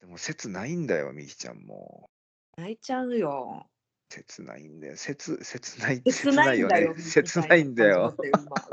[0.00, 2.10] でも切ないんだよ、みきちゃんも。
[2.56, 3.66] 泣いちゃうよ。
[4.08, 4.96] 切ないんだよ。
[4.96, 6.94] 切、切ない、切ないんだよ。
[6.98, 8.16] 切ないんだよ。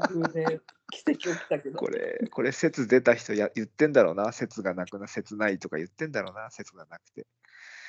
[0.10, 0.62] 偶然
[0.92, 1.78] 奇跡起きたけど。
[1.78, 4.32] これ、これ、説出た人や言ってんだろうな。
[4.32, 6.50] 説がなくな、切ないとか言ってんだろうな。
[6.50, 7.28] 説がなくて。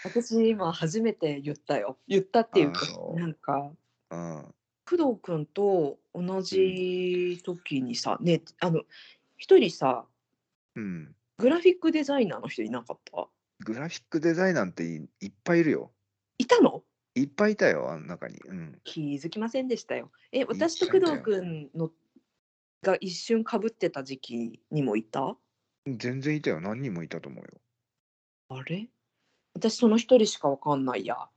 [0.05, 1.99] 私今初めて言ったよ。
[2.07, 2.81] 言ったっていうか
[3.15, 3.73] なんか
[4.11, 4.55] うん。
[4.89, 8.83] 工藤君と同じ時にさ、ねあの
[9.37, 10.07] 一人さ
[10.77, 11.15] うん。
[11.39, 13.29] グラフィックデザイナーの人いなかった？
[13.65, 15.93] グラフィックデザイナーっていいっぱいいるよ。
[16.39, 16.83] いたの？
[17.15, 18.39] いっぱいいたよ、あの中に。
[18.45, 18.79] うん。
[18.85, 20.11] 気づきませんでしたよ。
[20.33, 21.91] え私と工藤君の
[22.83, 25.37] が一瞬かぶってた時期にもいた？
[25.87, 26.61] 全然いたよ。
[26.61, 27.51] 何人もいたと思うよ。
[28.49, 28.89] あれ？
[29.55, 31.29] 私その一人しかわかんないや。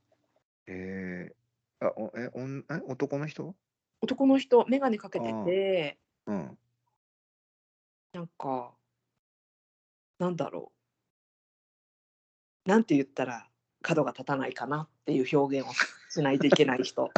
[0.68, 3.56] えー、あ、おえ、おんえ男の人？
[4.02, 6.58] 男の人眼鏡かけてあてうん。
[8.14, 8.72] なんか
[10.22, 10.72] なんだろ
[12.68, 12.70] う。
[12.70, 13.48] なんて言ったら
[13.82, 15.74] 角が立たないかなっていう表現を
[16.12, 17.10] しないといけない人。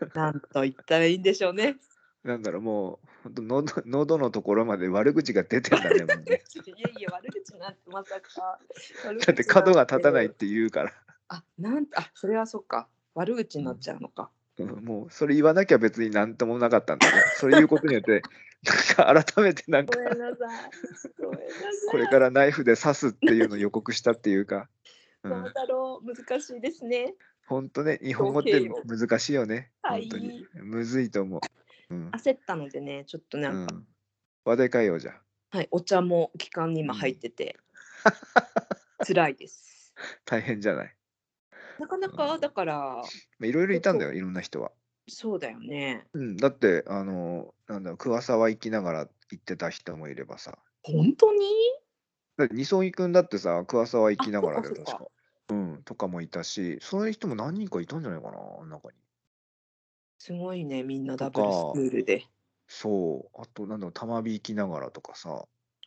[0.14, 1.76] なんと言ったらいいんでしょうね。
[2.24, 5.96] なんだろう、もう、ほんと喉喉のところまで悪口が出てんだね。
[5.98, 8.58] いやいや悪口なんてまさか。
[9.04, 10.94] 悪だって角が立たないって言うから。
[11.28, 12.88] あなんあそれはそっか。
[13.14, 14.30] 悪口になっちゃうのか、
[14.64, 17.22] うんもうそれ言わなきゃ別になんともなかったんだね。
[17.36, 18.22] それ言うことによって、
[18.64, 19.98] なんか改めてなんか
[21.90, 24.68] これからナイフで刺すっていうのを予告したっていうか、
[25.22, 27.14] う、どうんだろう難しいですね
[27.46, 29.70] 本当ね、日本語って難しいよね。
[29.82, 30.46] はい本当に。
[30.54, 31.40] むずいと思う。
[31.90, 32.10] うん。
[32.10, 33.86] 焦ったのでねちょっとうなん
[34.44, 35.20] 話題変えようじゃん。
[35.50, 37.56] はいお茶も期間に今入ってて、
[39.06, 39.94] 辛いです
[40.26, 40.97] 大変じゃない？
[41.78, 42.16] なかなうん。
[42.16, 42.76] かだから
[43.38, 44.72] まあいろいろいたんだよ、いろんな人は。
[45.08, 46.06] そうだよね。
[46.12, 48.98] うん、だって、あの、なんだろう、桑沢行きながら
[49.30, 50.58] 行ってた人もいればさ。
[50.82, 51.40] 本当に？
[52.36, 55.10] だって、二層井くんだってさ、桑沢行きながらだよ、あそっかそっ確か。
[55.50, 58.98] うん、とかもいたし、そういう人も何人かいたんじゃないかな、中に。
[60.18, 62.26] すごいねみんなダブルスクールで。
[62.66, 65.46] そう、あと、なんだろう、玉火行きながらとかさ、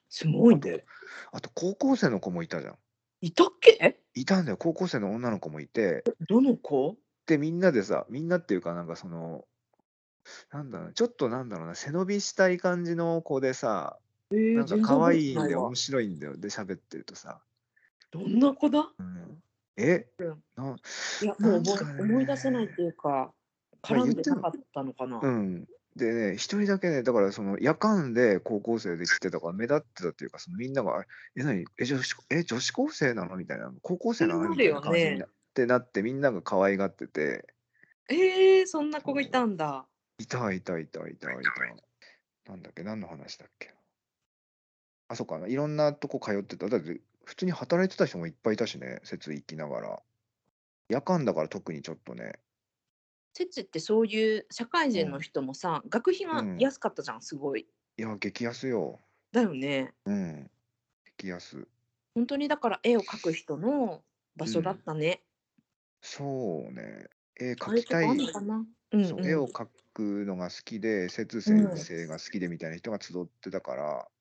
[0.09, 0.83] すごいね。
[1.31, 2.77] あと、高校生の子もいたじゃん。
[3.21, 3.99] いたっけ？
[4.15, 6.97] いたんだよ、高校生の女の子もいて、どの子？
[7.27, 9.45] で、みんなでさ、みんなっていうか、なんかその、
[10.51, 13.99] なんだろうな、ちょっとなんだろうな、背伸びしたい感じの子でさ、
[14.31, 16.35] えーなんか可愛いんで面白いんだよ。
[16.35, 17.41] で、喋ってるとさ、
[18.11, 18.89] どんな子だ？
[18.97, 19.43] うん、
[19.77, 20.07] え？
[20.17, 20.43] うん。
[20.57, 20.75] な
[21.21, 21.61] いやもう
[21.99, 23.31] 思い出せないっていうか
[23.83, 25.67] 絡んでなかったのかな、うん。
[25.95, 31.65] でね、一人だけね、だからその夜間で高校生で来てたから目立ってたっていうか、そのみんなが、あえ、何？
[31.79, 33.35] え女子、え、女子高生なの？
[33.35, 34.43] みたいな、高校生なの？
[34.43, 37.45] なみたいな感じになってなって、みんなが可愛がってて、
[38.09, 39.85] えー、そんな子がいたんだ
[40.17, 41.35] いたいたいたいたい
[42.45, 42.51] た。
[42.51, 43.73] なんだっけ、何の話だっけ？
[45.09, 46.69] あ、そっかな、いろんなとこ通ってた。
[46.69, 49.99] だって、普通に働いてた人もいっぱいいたしね、節行きながら。
[50.87, 52.39] 夜間だから特にちょっとね。
[53.33, 58.99] セチってそういう社会人の人もさ、学費がうん安かったじゃんすごいいや、激安よ。
[59.31, 60.51] だよねうん。
[61.17, 61.67] 激安。
[62.15, 64.05] 本当にだから絵を描く人の
[64.37, 65.25] 場所だったね、
[66.01, 67.07] そうね。
[67.39, 68.37] 絵あ描きたい
[69.23, 74.11] 絵を描くのが好きで、節先生が好きでみたいな人が集ってたから、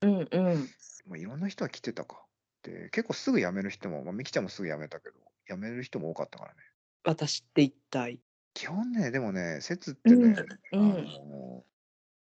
[0.00, 0.74] うんうん
[1.06, 2.24] まあ、いろんな人は来てたか。
[2.62, 5.16] で、結構すぐ辞める人も、まあ、みきちゃんもすぐ辞めたけど、
[5.48, 6.60] 辞める人も多かったからね。
[7.02, 8.20] 私って一体
[8.58, 10.34] 基本ね、でもね、節ってね、
[10.72, 10.98] うんうん。
[10.98, 11.64] あの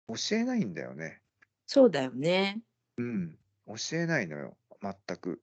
[0.08, 1.20] 教えないんだよね。
[1.64, 2.60] そうだよね。
[2.96, 3.38] うん。
[3.68, 5.40] 教えないのよ、全く。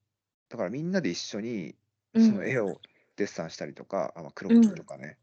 [0.50, 1.78] だからみんなで一緒に、
[2.14, 2.30] うん。
[2.30, 2.82] その絵を
[3.16, 5.18] デッサンしたりとか、あまあ、クロッキーとかね、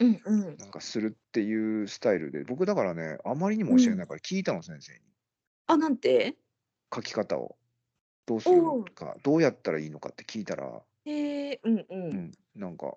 [0.00, 0.22] うん。
[0.24, 5.00] うんなんかするっていうスタイルで、僕だからね、あまりにも教えないから聞いたの、先生に。
[5.66, 6.38] あなんて？
[6.94, 7.58] 書き方を。
[8.24, 12.96] どうするのか、どうやったらいいのかって聞いたら、えー、うんう、うんん、なんか、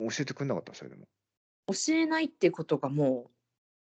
[0.00, 1.06] 教えてくれなかった、それでも。
[1.68, 3.30] 教えないってことがもう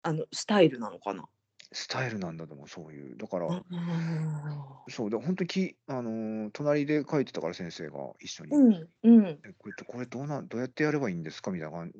[0.03, 1.27] あのスタイルなのかな？
[1.71, 3.17] スタイルなんだと思う、そういう。
[3.17, 3.63] だから、あ
[4.89, 9.25] そうだ、本当にき、あのー隣で書いてたから先生が一緒に、うんうん。
[9.43, 11.51] えこれこれどうなんどうやってやればいいんですか？
[11.51, 11.91] みたいな感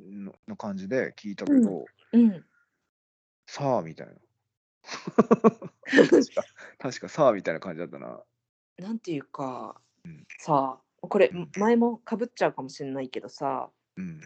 [0.58, 2.46] 感じで聞いたけど、うん
[3.48, 4.14] さあみたいな。
[6.10, 6.44] 確か、
[6.78, 8.24] 確かさあみたいな感じだったな。
[8.78, 10.24] なんていうか、うん。
[10.38, 11.52] さあこれうん。
[11.58, 14.22] 前もかぶっちゃうかもしれないけどさうん。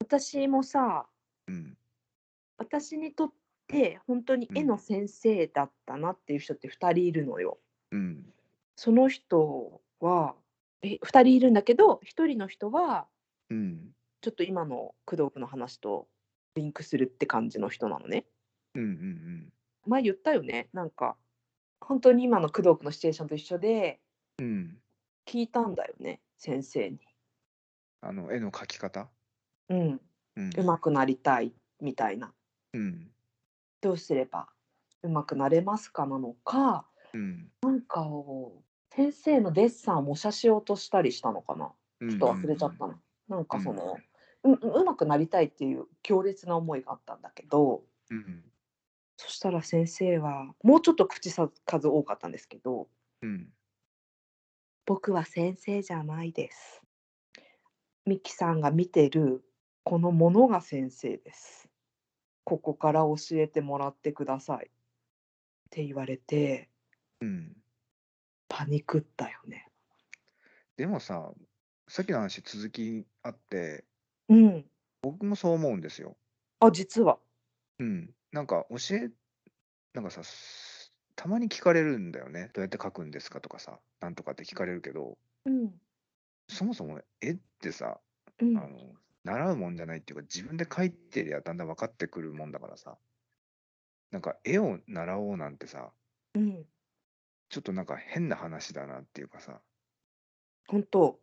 [0.00, 1.06] 私もさ
[1.46, 1.76] うん。
[2.56, 3.32] 私にとっ
[3.66, 7.58] て本当に絵の先生だったなっていう人って2人いるのよ。
[7.90, 8.24] うん。
[8.76, 10.34] その人は
[10.82, 13.06] え2人いるんだけど1人の人は
[13.50, 13.94] うん。
[14.20, 16.08] ちょっと今の工藤君の話と
[16.54, 18.24] リンクするって感じの人なのね。
[18.74, 18.82] うん。
[18.82, 19.52] うん。
[19.86, 21.16] 前言ったよねなんか
[21.80, 24.00] 本当に今の工藤君のシチュエーションと一緒で
[24.38, 24.78] うん。
[25.26, 26.98] 聞いたんだよね先生に。
[28.06, 29.10] あの、絵の描き方？
[29.68, 30.00] うん、
[30.36, 30.56] うん。
[30.56, 32.34] 上手くなりたいみたいな。
[32.72, 33.14] うん。
[33.82, 34.48] どうすれば
[35.02, 37.54] 上手くなれますかなのかうん。
[37.62, 42.08] なんかを先生のデッサンを模写しようとしたりしたのかなうん。
[42.08, 43.00] ちょっと忘れちゃったな。
[43.28, 44.04] なんかその、
[44.44, 48.44] ううまくなりたいっていう強烈な思いがあったんだけどうん。
[49.16, 52.88] そしたら先生はもうちょっと口さ数多かったんですけど
[53.22, 53.54] うん。
[54.86, 56.82] 「僕は先生じゃないです」
[58.06, 59.44] 「ミキさんが見てる
[59.82, 61.68] このものが先生です」
[62.44, 64.70] 「ここから教えてもらってください」っ
[65.70, 66.70] て言われて
[67.20, 67.56] うん。
[68.48, 69.70] パニクったよね。
[70.76, 71.32] でもさ、
[71.88, 73.84] さっきの話続きあって、
[74.28, 74.64] うん。
[75.02, 76.16] 僕もそう思うんですよ。
[76.60, 77.18] あ実は。
[77.78, 78.14] うん。
[78.32, 79.10] なんか教え、
[79.94, 82.50] なんかさ、すたまに聞かれるんだよね。
[82.54, 85.80] どうやって書くんですかとかさ、なんとかって聞かれるけど、うん。
[86.48, 88.00] そもそも絵ってさ、
[88.38, 88.94] うんあの、
[89.24, 92.98] 習うもんじゃないっていうか、自分で描いてりゃだんだん分かってくるもんだからさ、
[94.10, 95.92] なんか絵を習おうなんてさ、
[96.34, 96.66] うん。
[97.48, 99.62] ちょっとなんか変な話だなっていうかさ、
[100.68, 101.18] 本当。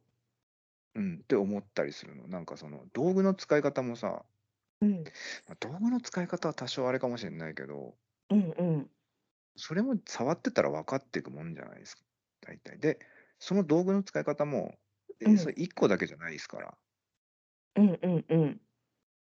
[0.95, 2.27] うん、って思ったりするの。
[2.29, 4.25] なんかその道具の使い方もさ、
[4.81, 5.13] うん。
[5.47, 7.95] まあ道具の使い方は多少あれかもしれないけど、
[8.29, 8.91] うんうん。
[9.56, 12.03] それも触ってたら分かっていくもんじゃないですか、
[12.41, 12.79] 大体。
[12.79, 13.00] で、
[13.39, 14.77] その道具の使い方も、え
[15.25, 16.77] うんそれ1個だけじゃないですから、
[17.75, 18.62] うんうんうん。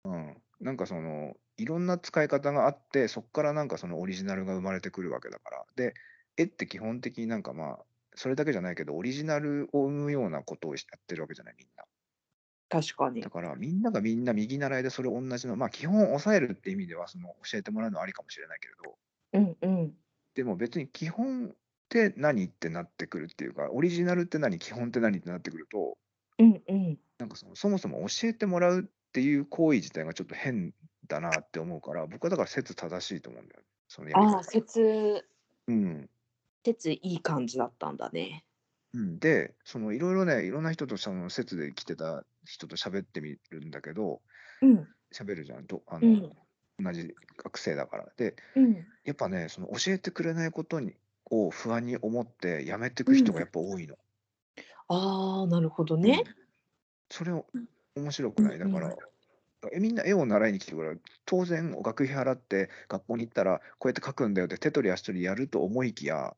[0.04, 5.66] うん、なんかその、いろんな使い方があって、そこからなんかそのオリジナルが生まれてくるわけだから。
[5.76, 5.94] で、
[6.38, 7.86] 絵って基本的になんかまあ、
[8.16, 11.86] それだけじゃないけど、オリジナルを生むようなことをやってるわけじゃない、みんな。
[12.70, 13.30] 確かにだ。
[13.30, 18.98] から、みんながみんな右習いでそれ同じの、まあ、基本抑えるって意味では、その教えてもらうのはありかもしれないけれど、
[19.34, 19.98] うんうん。
[20.36, 21.56] でも別に基本
[21.92, 25.98] って何ってなってくるっていうか、オリジナルって何、基本って何ってなってくると、
[26.40, 26.98] うんうん。
[27.20, 30.74] なんかそのそもそも教えてもらうっていう行為自体がちょっと変
[31.08, 33.66] だなって思うから、僕はだから説正しいと思うんだよね。
[33.90, 35.26] そのやり方ああ、説、
[35.68, 36.10] うん。
[36.66, 38.46] 説いい感じだったんだね。
[38.94, 44.22] うん、で、そのいろいろね、いろんな人とその説で来てた人と喋ってみるんだけど、
[44.62, 44.88] うん。
[45.14, 46.12] 喋るじゃん、どあの、う
[46.82, 46.86] ん。
[46.86, 48.08] 同じ学生だから。
[48.16, 48.88] で、うん。
[49.04, 50.96] やっぱね、その教えてくれないことに
[51.32, 53.98] を不安に思ってやめていく人がやっぱ多いの。
[54.88, 56.24] ああ、なるほどうんね。
[57.12, 57.48] それを
[57.96, 58.60] 面白くない。
[58.60, 58.98] だから、
[59.74, 60.96] えみんな絵を習いに来てるから、
[61.26, 66.36] 当然学費払って学校に行ったら、こうやって描くんだよって手取り足取りやると思いきや、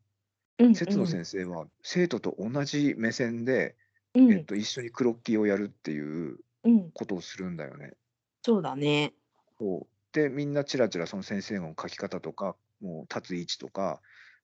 [0.60, 3.78] うん節野先生は生徒と同じ目線で、
[4.16, 6.94] うんえっと、一緒にクロッキーをやるっていううん。
[6.94, 7.94] ことをするんだよね。
[8.44, 9.14] そうだね。
[9.58, 14.02] そうで、みんなチラチラその先生の描き方とか、もう立つ位置とか、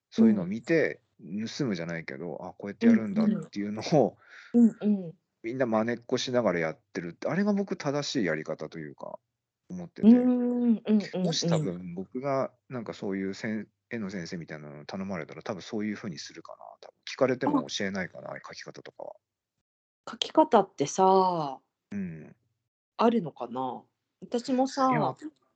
[0.10, 4.18] そういうのを見て、盗むじゃないけど、あ、こうやってやるんだっていうのを、
[4.54, 5.14] うんうん。
[5.44, 9.20] みんな真似っこしながらやってるって、あれが僕正しいやり方というか、
[9.70, 10.08] 思ってて。
[11.18, 16.58] もし多分僕がなんかそういうせん絵の先生みたいなのを頼まれたら、多分そういうふうにするかな。
[16.82, 19.14] 多分聞かれても教えないかな、描き方とかは。
[20.10, 21.60] 書き方ってさ、
[21.92, 22.36] うん。
[22.98, 23.82] あるのかな
[24.22, 24.88] 私もさ、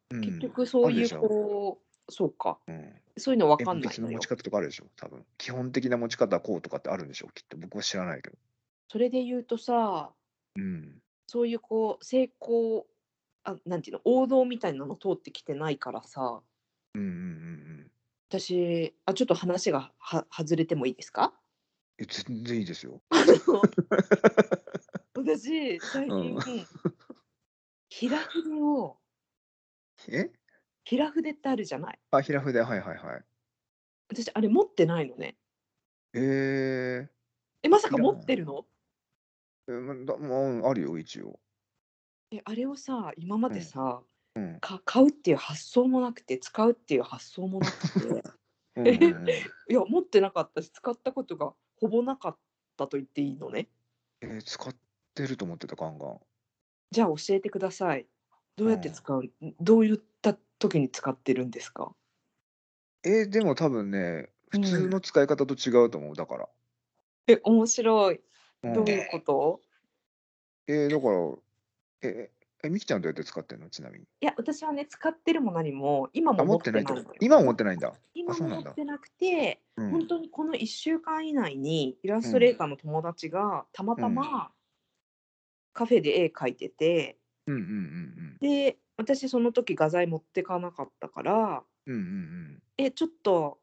[0.09, 2.59] うん、結局そういうこう、そうか。
[2.67, 4.27] うん、そういうのわかん鉛ないのよ筆の持ち。
[4.27, 5.25] 方とかあるでしょ、多分。
[5.37, 7.57] 基本的な持ち方はこうとかってあるんでしょ、きっと。
[7.57, 8.37] 僕は知らないけど。
[8.89, 10.13] それで言うとさ、
[10.55, 11.01] うん。
[11.27, 12.87] そういうこう成功
[13.43, 14.01] あなんていうの？
[14.05, 16.41] 王道みたいなの通ってきてないからさ
[16.95, 17.15] うんうんうんう
[17.87, 17.91] ん。
[18.29, 21.33] 私あちょっと話がは外れてもいいですか？
[21.99, 23.01] え、全然いいですよ。
[25.15, 26.41] 私最近、うん
[27.89, 28.97] 平筆を
[30.09, 30.31] え？
[30.83, 31.99] 平筆ってあるじゃない？
[32.11, 33.25] あ、平筆、はいはいはい。
[34.09, 35.37] 私あれ持ってないのね。
[36.13, 37.09] え
[37.63, 38.65] えまさか持ってるの？
[39.67, 41.39] ー、えまだまあ、あるよ、一応。
[42.31, 44.03] えあれをさ今までさ、
[44.35, 44.59] うん。
[44.59, 48.23] か買うっていう発想もなくて使うっていう発想もなくて。
[48.75, 49.33] うんうんうん、い
[49.67, 52.37] や持ってなかったし使ったことがほぼなかっ
[52.75, 53.69] たと言っていいのね。
[54.21, 54.75] えー使っ
[55.13, 56.19] てると思ってた、ガンガン。
[56.89, 58.07] じゃあ教えてください。
[58.55, 60.35] どうやって使う、どういった
[60.69, 61.93] 時に使ってるんですか？
[63.03, 66.49] えーでも多分ね、普通の使い方と違うと思う、だから。
[67.27, 68.21] え、面白い。
[68.63, 69.61] うんどういうこと？
[70.67, 72.31] えーだから、え、
[72.63, 73.69] え、みきちゃんどうやって使ってんの？
[73.69, 74.05] ちなみに。
[74.05, 76.95] いや、私はね、使ってるも何も、今あ、も持持ってないいと？
[77.19, 77.93] 今は持ってないんだ。
[78.13, 79.91] 今もそうなんだ持ってなくて、うん。
[79.91, 84.53] 本当にこの1週間以内にイラストレーターの友達がたまたま
[85.73, 87.17] カフェで絵描いてて、
[87.47, 91.95] うんうんうんで、私その時画材持ってかなかったから、うん。
[91.95, 92.03] うんう
[92.59, 93.61] んえ、ちょっと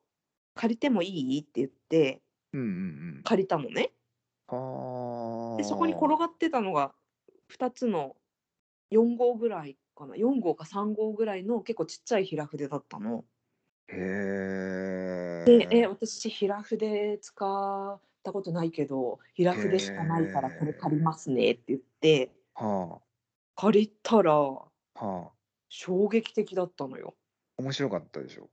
[0.55, 1.09] 借りてもい
[1.39, 1.41] い？
[1.41, 2.23] って言って
[2.53, 3.93] うんうん借りたのね。
[4.49, 4.59] うん。
[4.59, 5.51] はあ。
[5.57, 6.95] でそこに転がってたのが
[7.49, 8.17] 2つの
[8.91, 13.25] 4号ぐらいかな4号か3号ぐらいの結構ちっちゃい平筆だったの。
[13.89, 13.97] へ
[15.45, 15.87] で「ええ。
[15.87, 23.01] 私平筆使ったことないけど平筆しかないからこれ借りますね」って言っては
[23.57, 24.70] 借りたらあ。
[25.00, 25.30] はあ。
[25.69, 27.14] 衝撃的だったのよ。
[27.59, 28.49] 面白かったでしょ？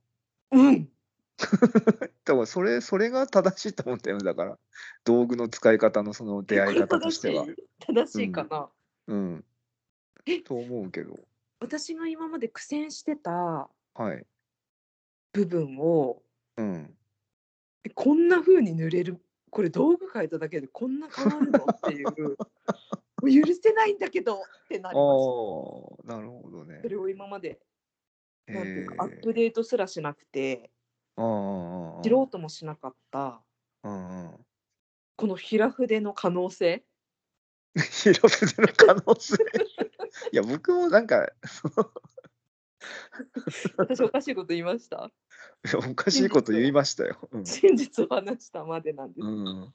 [0.52, 0.88] うん。
[1.36, 4.58] だからそれそれが正しいと思ったよだから。
[5.04, 7.46] 道具の使い方のその出会い方としては。
[7.80, 8.68] 正しいかな、
[9.06, 9.44] うん。
[10.26, 11.14] えと思うけど。
[11.60, 14.24] 私が今まで苦戦してたはい。
[15.32, 16.22] 部分を
[16.56, 16.96] うん。
[17.84, 19.20] えこんな風に塗れる？
[19.50, 21.64] これ道具変えただけでこんな変わるの？
[21.72, 22.36] っていう
[23.22, 26.14] 許せないんだけどってなりました。
[26.16, 26.80] なるほどね。
[26.82, 27.60] それを今まで
[28.46, 30.70] なんていうかアップデートすらしなくて
[31.16, 31.20] 知
[32.08, 33.42] ろうともしなかった
[33.82, 36.84] この平筆の可能性。
[37.76, 39.34] 広筆の可能性？
[40.32, 41.30] いや僕もなんか
[43.76, 45.10] 私おかしいこと言いました？
[45.90, 47.28] おかしいこと言いましたよ。
[47.32, 47.44] うん。
[47.44, 49.74] 真実を話したまでなんです、うん、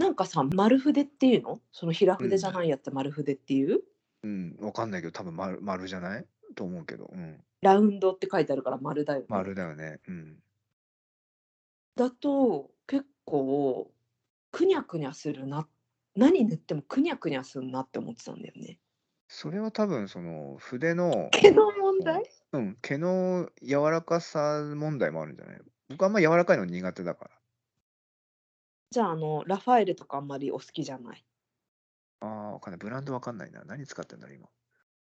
[0.00, 1.60] なんかさ丸筆っていうの？
[1.70, 3.80] その平筆じゃないやつ丸筆っていう、
[4.24, 6.26] うん、わかんないけど多分丸丸じゃない？
[6.56, 9.26] と思うけど、うん、ラウンドって書いてあるから丸だよね。
[9.28, 10.00] 丸だよね。
[10.08, 10.36] うん、
[11.94, 13.90] だと結構
[14.50, 15.68] くにゃくにゃするな
[16.16, 18.78] 何塗ってもくにゃくにゃするなって思ってたんだよね。
[19.28, 22.24] それは多分その筆の毛の問題？
[22.52, 25.60] うん、毛の柔らかさ問題もあるんじゃない？
[25.90, 27.30] 僕あんま柔らかいの苦手だから。
[28.92, 31.24] じゃああのラファエルとかあんまりお好きじゃない？
[32.20, 32.78] ああ、わかんない。
[32.78, 33.62] ブランドわかんないな。
[33.64, 34.48] 何使ってんだろう、今。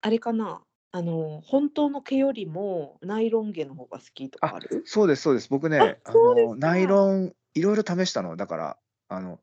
[0.03, 0.63] あれかな？
[0.93, 4.83] あの本当の毛よりもナイロン毛の方が好きとかある？
[4.85, 5.49] そうです、そうです。
[5.49, 8.37] 僕ね、ああそうですかの、ナイロン、いろいろ試したの。
[8.37, 9.41] だから、あの、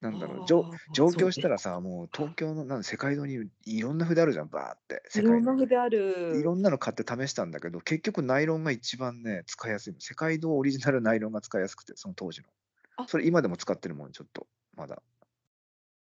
[0.00, 5.02] なんだろう、上上京したらそさ、もう東京のなん世界堂にいろんな筆あるじゃん、バーって。
[5.14, 6.38] うねいろんなの筆ある。
[6.40, 10.00] いろんなの買って試したんだけど、結局ナイロンが一番ね、使いやすいの。
[10.00, 12.48] 世界堂オリジナルナイロンが使いやすくて、その当時の
[12.96, 13.06] あ。
[13.08, 14.46] それ今でも使ってるもん、ちょっと、
[14.76, 15.02] まだ。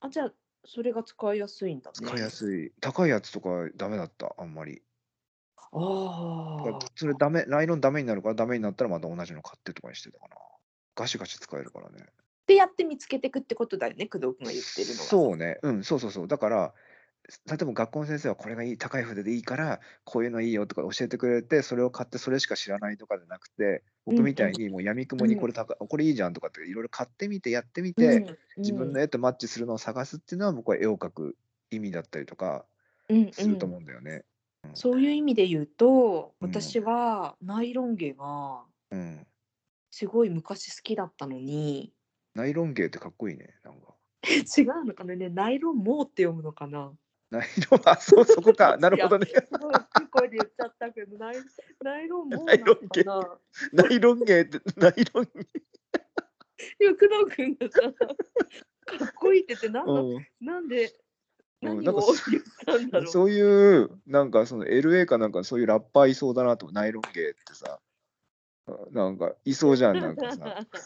[0.02, 0.34] あじゃあ
[0.66, 1.94] それが使いやすいんだね。
[1.94, 2.72] 使いやすい。
[2.80, 4.82] 高いやつとかダメだった、あんまり。
[5.58, 6.80] ああ。
[6.96, 10.36] それダメ、ナイロンダメになるからダメになったらまた同じの買ってとかにしてたかな。
[10.96, 12.06] ガシガシ使えるからね。
[12.46, 15.00] でやって見つけていくってことだよね工藤君が言ってるのが。
[15.00, 16.28] そうね、うん、そうそうそう。
[16.28, 16.74] だから、
[17.48, 31.36] 例えば学校の先生はこれがいい、高い筆でいいから、こういうのいいよとか教えてくれて、それを買ってそれしか知らないとかじゃなくて、僕みたいにもうやみくもにこれ高い、これいいじゃんとかっていろいろ買ってみて、やってみて、うん自分の絵とマッチするのを探すっていうのは僕は絵を描く
[31.72, 32.66] 意味だったりとか
[33.10, 33.72] うんするとうん。
[33.72, 34.26] 思うんだよね。
[34.76, 36.50] そういう意味で言うとうん。
[36.50, 39.26] 私はナイロン毛がうん。
[39.90, 41.94] すごい昔好きだったのに。
[42.36, 43.96] ナイロン芸ってかっこいいね、なんか。
[44.26, 46.94] 違うのかなねナイロンモーって読むのかな
[47.34, 48.78] ナイロン、あ、 そう、そこか。
[48.78, 49.26] なるほどね。
[50.12, 51.36] 声で言っちゃったけどナイ
[51.82, 53.40] ナイロンモーなナイロンのかな
[53.84, 55.28] ナイロン芸って、ナイロン、い
[56.84, 57.90] や工藤君がさか
[59.06, 60.28] っこいいって言ってなんだうん。
[60.40, 60.94] なんで
[61.64, 63.42] うんなんか何を言ったんだろうそうい
[63.82, 67.82] う、なんかその LA かなんかそういうラッパーいそうだなと、ナイロン芸ってさ、
[68.92, 70.68] なんかいそうじゃん、なんかさ。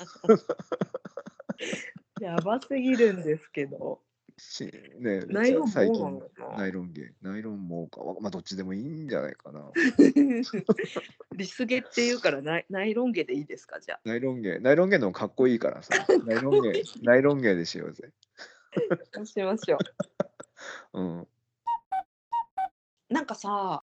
[2.21, 4.01] やばすぎるんですけど。
[4.37, 6.21] しねナイロン最近
[6.57, 9.71] ナイロン芸、ナイロンもか、わまあどっちでもいいんじゃないかな。
[11.35, 15.93] リスゲっていうからナイナイロン毛でいいですかじゃナイロン芸、ナイロン芸のかっこいいからさ、
[16.25, 18.11] ナイロン芸、ナイロン芸でしようぜ。
[18.91, 18.97] あ。
[19.13, 19.77] そうしましょ
[20.93, 20.99] う。
[21.01, 21.27] うん。
[23.09, 23.83] なんかさ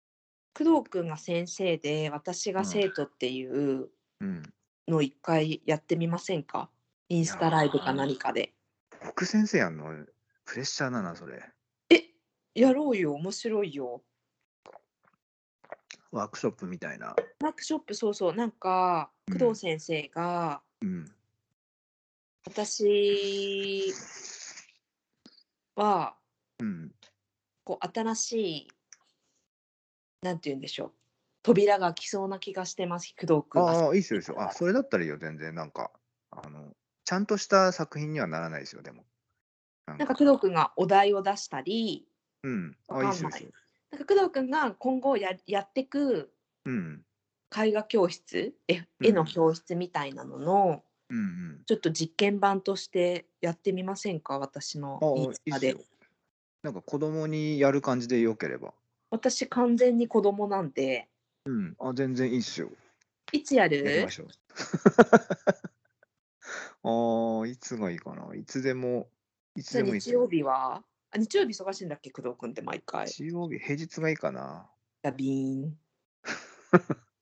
[0.54, 3.88] 工藤君が先生で私が生徒っていう
[4.20, 4.42] うん。
[4.88, 6.68] のを一回やってみませんか？
[7.08, 8.52] インスタライブか何かで。
[9.04, 10.06] 僕先生やんの、
[10.44, 11.42] プレッシャーだな、それ。
[11.90, 12.10] え
[12.54, 14.02] やろうよ面白いよ。
[16.10, 17.16] ワークショップみたいな。
[17.40, 21.10] ワークショップそうそうなんかうん工藤先生が、うん。
[22.46, 23.92] 私
[25.74, 26.16] は
[26.60, 26.92] うん。
[27.64, 28.68] こう新しい
[30.22, 30.92] なんて言うんでしょう
[31.42, 34.40] 扉が開きそうな気がしてます工藤君がああ、いいっすよ、いいっすよ。
[34.40, 35.54] あ、それだったらいいよ、全然。
[35.54, 35.90] なんか、
[36.30, 36.72] あの、
[37.04, 39.04] ちゃんとした作品にはならないですよ、でも。
[39.86, 42.06] ななんか工藤君がお題を出したり
[42.42, 42.76] うん。
[42.88, 43.52] あ、わかんない。
[43.90, 46.32] なんか工藤君が今後ややってく
[46.64, 47.04] うん。
[47.54, 51.62] 絵画教室絵うん絵の教室みたいなのの、うんうん。
[51.66, 54.38] ちょっと実験版としてやってみませんか？
[54.38, 55.76] 私のインスタで。
[56.62, 58.72] なんか子供にやる感じでよければ。
[59.10, 61.08] 私完全に子供なんで
[61.44, 61.76] うん。
[61.80, 62.70] あ、全然いいっすよ。
[63.32, 64.28] いつややりるましょう。
[67.40, 68.34] ああ、いつがいいかな。
[68.34, 69.08] いつでも、
[69.54, 70.28] いつじゃあでもいいです日曜よ。
[70.28, 70.82] 日は？
[71.10, 73.06] あ日曜日忙しいんだっけ、工藤君って毎回。
[73.06, 74.70] 日曜日、平日がいいかな。
[75.02, 75.78] やビーン。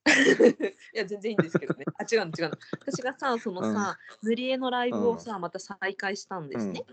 [0.93, 1.85] いや、全然いいんですけどね。
[1.97, 2.57] あ、違うの違うの。
[2.81, 3.73] 私がさ、そのうん。
[3.73, 5.07] さ、塗り絵のライブうん。
[5.09, 6.61] をさ、また再開したんでうん。
[6.61, 6.85] すね。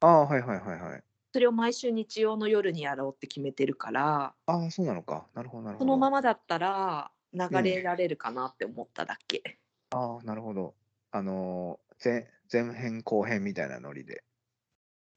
[0.00, 1.04] ああ、はいはいはいはい。
[1.32, 5.28] それを毎週日曜の夜にやろうって決めてるから、ああ、そうなのか。
[5.34, 6.10] なるほどなるそのまほど。
[6.16, 7.62] まだったら流うん。
[7.62, 9.60] れられるかなって思っただけ。
[9.90, 10.74] ああ、なるほど。
[11.12, 14.24] あのー、前前編後編みたいなノリで。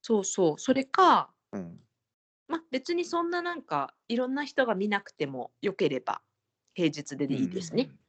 [0.06, 0.60] そうそう。
[0.60, 1.84] それか、うん。
[2.48, 6.22] ま、別にそんななんか、いろんな人が見なくてもよければ、
[6.76, 7.90] 平日でうんうんいいですね。
[7.90, 8.00] うん。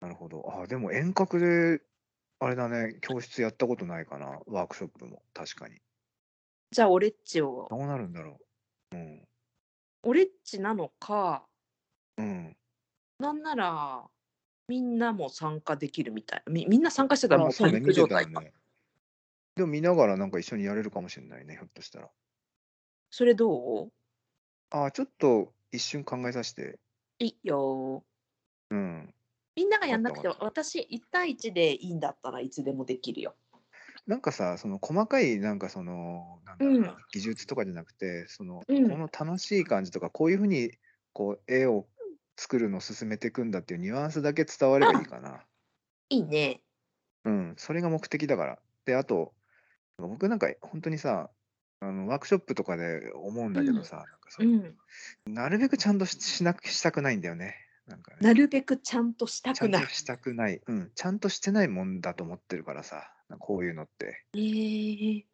[0.00, 0.44] なるほど。
[0.50, 1.80] ああ、でも遠隔で、
[2.38, 4.40] あれだね、教室やったことないかな。
[4.46, 5.80] ワークショップも、確かに。
[6.72, 8.40] じゃあ、オレッチをどうなるんだろ
[8.92, 8.96] う。
[8.96, 9.26] うん。
[10.04, 11.46] オレッチなのか
[12.18, 12.56] うん。
[13.20, 14.10] なんなら、
[14.68, 16.44] みんなも参加できるみたい。
[16.48, 18.44] みみんな参加してたらもうパニック状態か。
[18.44, 18.55] ね。
[19.56, 22.10] でも見ながらなんか一緒にやれるかもしれないね、ひょっとしたら。
[23.10, 23.92] それどう？
[24.70, 26.78] ああ、ちょっと一瞬考えさして。
[27.18, 28.06] いいよ。
[28.70, 29.14] うん。
[29.56, 30.62] みんながやんなくて、わかったわかった。
[30.62, 33.36] 私1対1でいいんだったらいつでもできるよ。
[34.06, 36.82] なんかさ、その細かいなんかその、なんだうん。
[36.82, 38.86] ろうな、技術とかじゃなくて、その、うん。
[38.88, 40.72] この楽しい感じとか、こういう風に
[41.12, 41.88] こう絵を
[42.36, 45.46] 作るのを進めていくんだっていうニュアンスだけ伝わればいいあ、かな。
[46.10, 46.62] いいね。
[47.24, 48.58] うん、それが目的だから。
[48.84, 49.34] で、あと、
[49.98, 51.30] 僕なんか本当にさ、
[51.80, 53.52] あのワークショップとかで思うんうん。
[53.52, 54.74] だけどさ、なんかそうの、ん。
[55.26, 57.54] なるべくちゃんとししなくしたくないんだよね。
[57.86, 58.18] なんかね。
[58.20, 59.82] なるべくちゃんとしたちゃくない。
[59.82, 60.60] んとしたくない。
[60.66, 64.24] うん、ちゃんとしてないもんだと思ってるからさ、なんかこういうのって。
[64.34, 65.26] ええ。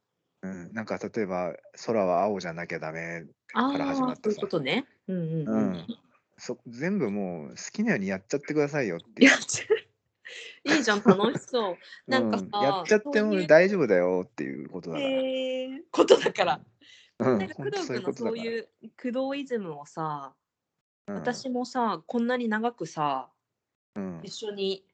[0.42, 1.54] うん、なんか例えば、
[1.86, 3.24] 空は青じゃなきゃダメ
[3.70, 4.40] から始ああ、そういうまったさ。
[4.40, 4.86] ことね。
[5.08, 5.72] うんうんううん。
[5.74, 5.86] ん。
[6.38, 9.30] そ全部もう好きなようにやっちゃってくださいよっていう。
[9.30, 9.66] やっちゃ
[10.64, 11.76] いいじゃん、楽しそう。
[12.06, 15.08] なんかうん、やっさ、ちゃっても大丈夫だよっていうことだから。
[15.08, 16.60] へえ、ことだから。
[17.18, 18.12] うん、なんか工藤君の。
[18.12, 18.68] そういう
[19.00, 20.34] 工藤イズムをさ、
[21.06, 23.30] うん、私もさ、こんなに長くさ、
[23.94, 24.84] うん、一緒に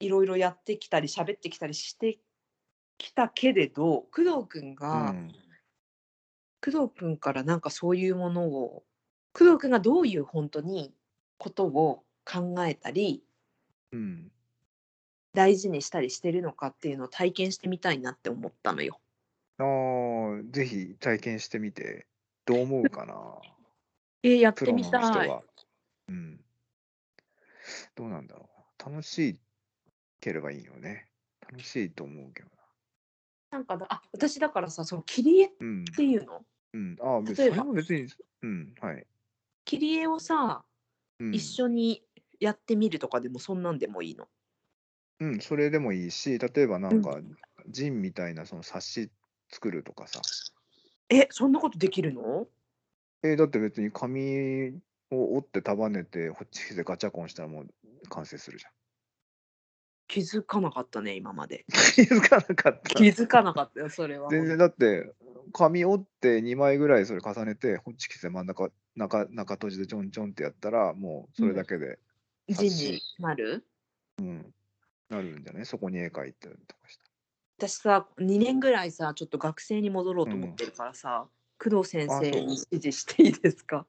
[0.00, 2.18] いろいろやってきたり喋ってきたりして
[2.98, 5.32] きたけれど、工藤君うが、ん、
[6.62, 8.84] 工藤君からなんかそういうものを、
[9.32, 10.94] 工藤君がどういう本当に
[11.38, 13.24] ことを考えたり、
[13.92, 14.30] うん。
[15.34, 19.00] 大事にしたりしてるのかっていうのを体験してみたいなって思ったのよ。
[19.58, 22.06] ああ、ぜひ体験してみて、
[22.44, 23.40] どう思うかな。
[24.22, 25.36] えーやってプロの人みたい。
[25.36, 25.44] は。
[26.08, 26.44] うん。
[27.94, 28.48] どうなんだろ
[28.80, 28.90] うな。
[28.92, 29.40] 楽し
[30.20, 31.10] ければいいよね。
[31.40, 32.54] 楽しいと思うけどな。
[33.50, 35.84] なんかだ、あ、私だからさ、その切り絵っうん。
[35.96, 36.44] ていうの？
[36.74, 36.96] うん。
[37.00, 38.08] ああ、別別に、
[38.42, 39.06] うん、はい。
[39.66, 40.64] 切り絵をさ、
[41.18, 41.54] うん。
[41.54, 42.04] 一緒に
[42.40, 44.28] やってみるとかでもそんなんでもいいの？
[45.20, 47.02] うん、それでもいいし、例えばなうんん。
[47.02, 47.20] か、
[47.68, 49.10] ジンみたいなその冊子
[49.50, 50.20] 作るとかさ。
[51.08, 52.48] え、そんなことできるの？
[53.22, 54.72] えーだって別に紙
[55.10, 57.68] を折って束ねて、ホッチキスでガチャコンしたらもう
[58.08, 58.72] 完成するじゃん。
[60.08, 61.64] 気づかなかったね、今まで。
[61.94, 62.88] 気づかなかった。
[62.90, 64.28] 気づかなかったよ、それは。
[64.30, 65.14] 全然だって、
[65.52, 71.98] 紙折って2枚ぐらいそれ重ねて、ホッチキスで真ん中、中中閉じでちょんちょんってやったら、もうそれだけで
[72.48, 73.64] 字冊に子、なる？
[74.18, 74.54] うん、
[75.10, 77.04] なるんじゃないそこに絵描いてとかした
[77.58, 80.28] 私さ、2年ぐらいさ、ちょっと学生に戻ろう。
[80.28, 82.66] と思ってるからさ、工藤先あ、生に。
[82.72, 83.86] 指示していいですか？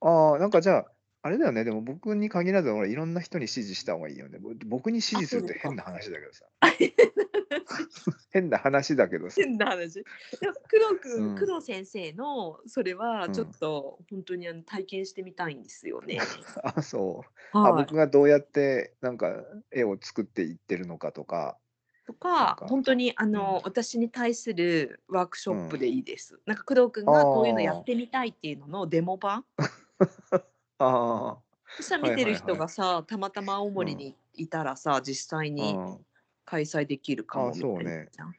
[0.00, 0.93] ああ、なんかじゃあ、
[1.26, 1.64] あれだよね。
[1.64, 4.38] でも僕に限らず、俺いろんな人に指示した方がいいよね。
[4.38, 5.36] ぼ僕に指あ、示す。
[5.36, 6.44] るって変な話だけどさ。
[8.30, 9.42] 変な話だけどさ。
[9.42, 9.94] 変な話。
[10.40, 11.50] でも工藤う君、工ん。
[11.60, 13.54] 藤先生のそれはちょっうん。
[13.58, 16.32] と本当にあの体験してみたいんですよね。
[16.62, 17.32] あ、そう。
[17.62, 17.72] あ、はい。
[17.72, 21.58] 僕がどうやってなんか絵を作っていってるのかとか、
[22.06, 23.56] とか、本か、当にあうん。
[23.56, 25.56] の私に対するワークシうん。
[25.56, 26.40] ョップでいいです。
[26.46, 29.44] なんか工藤君がこういうのやあってみたいっていうののデモ版？
[30.86, 31.28] あ。
[31.28, 31.42] ああ。
[31.76, 32.56] そしたら見はいてる人。
[32.56, 33.74] がさ、たまたま青うん。
[33.74, 36.06] 森にいたらさ、実際うにん。
[36.44, 38.08] 開催できるかもみたいなね。
[38.12, 38.34] じゃん。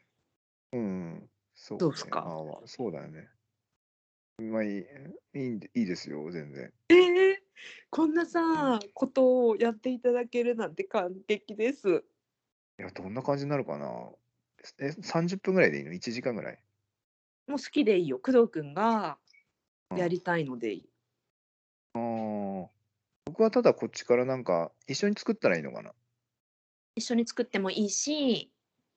[0.74, 1.30] うん。
[1.54, 2.20] そうどうですか？
[2.20, 3.30] あまあ、そうだよね。
[4.38, 4.86] まあいい、
[5.34, 6.74] いいんで、いいですよ、全然。
[6.90, 7.36] えー、
[7.90, 8.28] こんなうん。
[8.28, 12.04] さ、ことをやっていただけるなんて感激です。
[12.78, 14.12] いや、どんな感じになるかな。
[14.80, 16.60] え、30分ぐらいでいいの ?1 時間ぐらい？
[17.48, 18.20] もう好きでいいよ。
[18.20, 19.18] 工藤君が
[19.92, 19.98] うん。
[20.00, 20.90] やりたいのでいい。
[21.94, 22.02] ああ。
[23.26, 25.92] 僕はただこっちからなんか、一緒に作ったらいいのかな。
[26.96, 28.52] 一緒に作ってもいいし、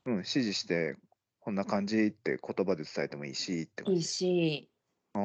[0.05, 0.97] うん、指示して、
[1.41, 4.09] こんな感じって言葉で伝えてもいいしって感いいじ。
[4.09, 4.71] し、
[5.14, 5.23] ああ、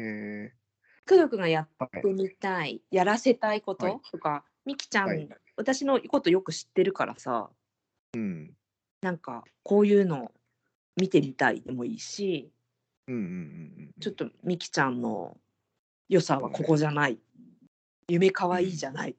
[0.00, 0.52] へえ。
[1.06, 2.00] 工藤君がやっはい。
[2.00, 3.92] てみたい、やらせたいこはい。
[3.92, 7.48] ととか、みきちゃん、はい私のことよく知ってるからさ
[8.14, 8.56] うん。
[9.02, 10.32] なんかこういうの
[10.96, 12.50] 見てみたいでもいいし
[13.06, 13.32] うんうんうんう
[13.82, 13.94] ん。
[14.00, 15.36] ちょっとみきちゃんの
[16.08, 17.20] 良さはここじゃない、
[18.08, 19.16] 夢かわいいじゃない、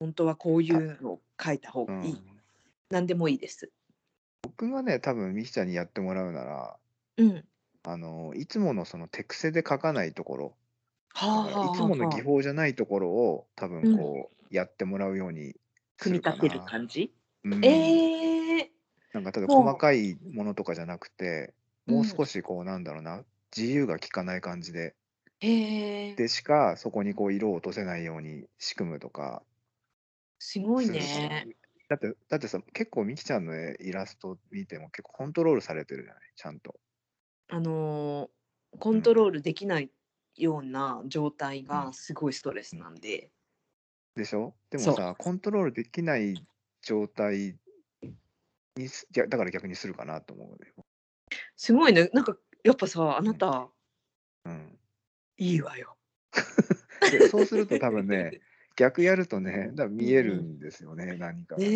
[0.00, 2.22] 本当はこういうのを書いた方うんがいい、
[2.90, 3.70] 何でもいいです。
[4.42, 6.78] 僕がね、多分ミキちゃんにやってもらうなら、
[7.16, 7.44] うん。
[7.82, 10.56] あの、いつものその手癖で書かないところ、
[11.14, 15.54] はあだからいつもの技法じゃないところを多分こうやってもらうように
[15.98, 17.64] 組み立てる感じ、うん。
[17.64, 18.72] ええ
[19.12, 21.54] なんかただ細かいものとかじゃなくて、
[21.86, 22.00] もう。
[22.00, 22.04] うん。
[22.04, 23.24] 少しこうなんだろうな、
[23.56, 24.94] 自由が利かない感じで、
[25.40, 25.48] へ
[26.10, 26.16] え。
[26.16, 29.42] でしかそこにこう色を落とせないように仕組むとか。
[30.40, 31.48] すごいね。
[31.88, 36.80] だって、だってさ、結構ミキちゃんの絵イラスト見ても結構コントロールされてるじゃない、ちゃんと。
[37.48, 38.30] あのー
[38.78, 39.90] コントロールできない
[40.36, 43.32] ような状態がすごいストレスなんで、
[44.14, 44.54] でしょ？
[44.70, 44.92] でそう。
[44.92, 46.46] もさ、コントロールできない
[46.82, 47.58] 状態
[48.76, 50.58] にす、いやだから逆にするかなと思う。
[51.56, 52.08] すごいね。
[52.12, 53.70] なんかやっぱさあなた
[54.44, 54.79] うん。
[55.40, 55.96] いいわよ。
[57.10, 58.40] でそうすると多分ね、
[58.76, 61.74] 逆やるとね、多分見えるんですよね、何かがえね。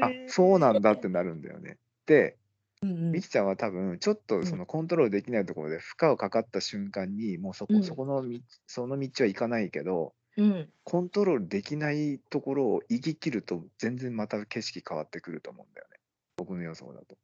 [0.00, 1.78] ー、あそうなんだってなるんだよね。
[2.06, 2.36] で、
[2.82, 15.96] うんうんみきちゃんは多分ちょっとそのコントロールできないところで負荷をかかった瞬間にもうそこ,、うんそこのみその道は行かないけどうんコントロールできないところを行き切ると全然また景色変わってくると思うんだよね
[16.36, 17.16] 僕の予想だと。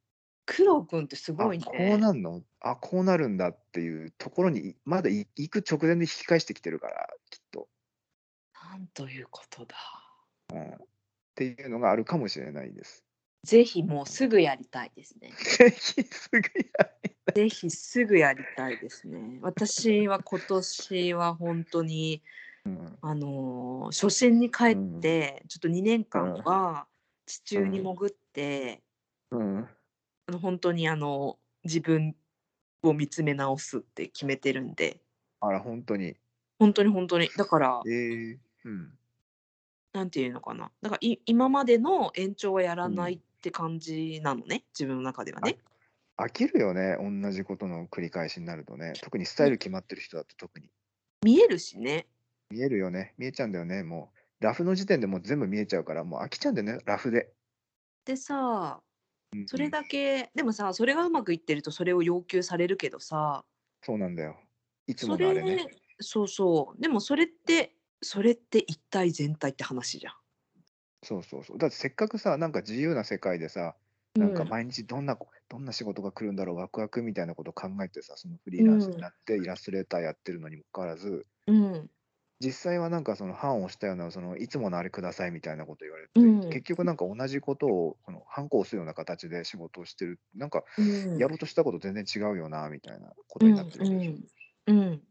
[0.56, 1.64] 工藤君ってすあごいね。
[1.64, 2.42] こうなんの？
[2.60, 7.68] あこうなるんだっていうところにまだい行く直前で引き返してきてるからきっと
[8.72, 9.76] なんということだ。
[10.52, 10.86] っ
[11.36, 13.04] ていうのがあるかもしれないです。
[13.44, 15.30] ぜひもうすぐやりたいですね。
[15.58, 19.38] ぜひすぐやりぜひすぐやりたいですね。
[19.40, 22.22] 私は今年は本当に
[22.66, 26.86] うんあのー初心に帰って、ちょっと2年間は
[27.24, 28.82] 地中に潜って、
[29.30, 29.68] うん
[30.30, 32.14] あの本当にあの自分
[32.84, 35.00] を見つめ直すって決めてるんで。
[35.40, 36.14] あら本当に。
[36.60, 37.28] 本当に本当に。
[37.36, 37.90] だからえ。
[37.90, 38.92] ーうん。
[39.92, 40.70] なんていうのかな。
[40.82, 45.58] だからい今までの延長はやらないって感じなのね、自分の中ではね。
[46.16, 46.96] 飽きるよね。
[47.00, 48.92] 同じことの繰り返しになるとね。
[49.02, 50.70] 特にスタイル決まってる人だと特に。
[51.24, 52.06] 見えるしね。
[52.50, 53.14] 見えるよね。
[53.18, 53.82] 見えちゃうんだよね。
[53.82, 56.78] もうラフの時点でもう全部見えちゃうからもう飽きちゃうんだよね。
[56.84, 57.32] ラフで、
[58.04, 58.80] でさ
[59.32, 59.48] うんうん。
[59.48, 63.44] それだけ、でもさそれがうまくいってるとそれを要求されるけどさ。
[63.82, 64.36] そうなんだよ。
[64.86, 65.66] いつそものあれれね。
[66.00, 66.80] そうそう。
[66.80, 70.14] でもそれってそれって一体全体って話じゃん。
[71.02, 71.58] そうそうそう。
[71.58, 73.74] だってせっかくさなんか自由な世界でさ
[74.16, 81.90] なんか毎日どんなこ、どんな仕事が来るんだろうワクワクみたいなことを考えてさそのフリーランスになってイラストレーターやってるのにもかかわらず、うん
[82.42, 86.50] 実際はなんかその版をしたようなそのいつものあれくださいみたいなこと言われて、うん。
[86.50, 91.18] 結局なんか同じことをこの反抗するような形で仕事をしてるなんかうん。
[91.18, 95.02] やろうとしたこと全然違うよなみたいなことになってるでしょ、うんうんうん。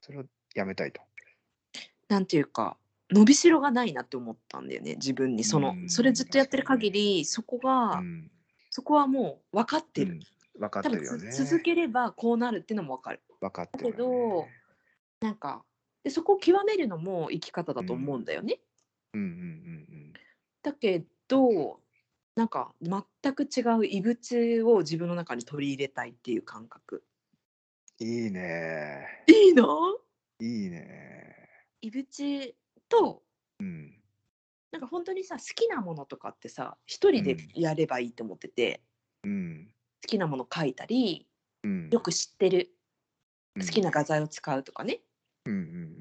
[0.00, 1.00] それをやめたいと。
[2.08, 2.76] なんていうか
[3.10, 5.42] 伸びしろがないなって思ったんだよね自分に。
[5.42, 8.30] その、うんそれずっとやってる限りそこが、うん。
[8.70, 10.20] そこはもう分かってる、うん
[10.60, 11.32] 分かってるよね。
[11.32, 13.20] つ続ければこうなるっていうのも分かる。
[13.40, 14.46] 分かってるだけど。
[15.20, 15.64] なんか
[16.08, 18.60] でそこを極めるのも生き方だと思うんだよね、
[19.12, 20.12] うんうんうん
[20.62, 21.80] だけど
[22.34, 27.04] なんか全く違う異物を自分の中に取り入れたいっていう感覚
[28.00, 28.08] うん。
[28.08, 29.24] いいね。
[29.26, 29.98] いいの？
[30.40, 31.34] いいね。
[31.82, 32.54] 異物
[32.88, 33.22] と
[33.60, 34.00] うん。
[34.72, 38.80] なんか本当にさ好きなものとかってさ一人でやればいいと思ってて、
[39.24, 39.68] うん。
[40.02, 41.28] 好きなもの書いたり
[41.62, 41.90] うん。
[41.90, 42.70] よく知ってる
[43.56, 45.00] うん好きな画材を使うとかね、
[45.44, 45.97] うんうん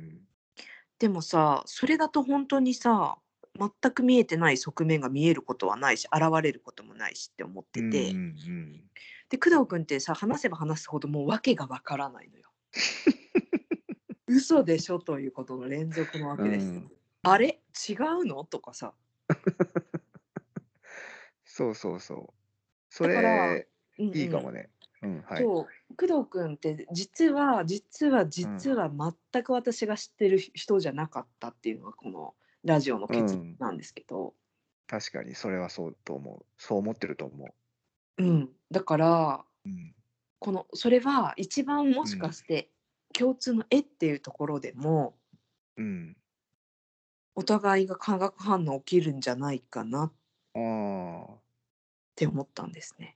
[1.00, 3.18] でもさそれだと本当にさ
[3.60, 7.92] 全く見えてない側面が見えることはないし現れることもないしって思ってうん。
[7.92, 8.82] て、うんうん
[9.30, 12.50] で工藤君ってさ話せば話すほどもう訳がわからないのよ。
[14.28, 16.68] 嘘でしょということの連続のわけです。
[16.68, 16.92] うん
[17.24, 17.60] あれ？
[17.90, 18.46] 違うの？
[18.46, 18.94] とかさ。
[21.44, 22.28] そうそうそう。
[22.90, 23.68] そだかられ、
[24.00, 24.70] うんうんいいかもね。
[25.02, 25.44] うん、はい。
[25.44, 28.92] そう工藤君って実は実は実は
[29.32, 34.34] 全く私が知ってる人じゃなかったっていうのがこのラジオの結論なんですけど、
[34.88, 36.46] 確かに、それはそうと思う。
[36.58, 37.46] そう思ってると思
[38.18, 39.70] うんだからう。
[39.70, 39.94] うん。
[40.40, 42.70] このそれは一番もしかして
[43.12, 45.18] 共通の絵っていうところでも、
[45.78, 46.18] うん。
[47.36, 50.14] お互いが化学反応起きるんじゃないかなっ。
[52.16, 53.16] て思ったんですね。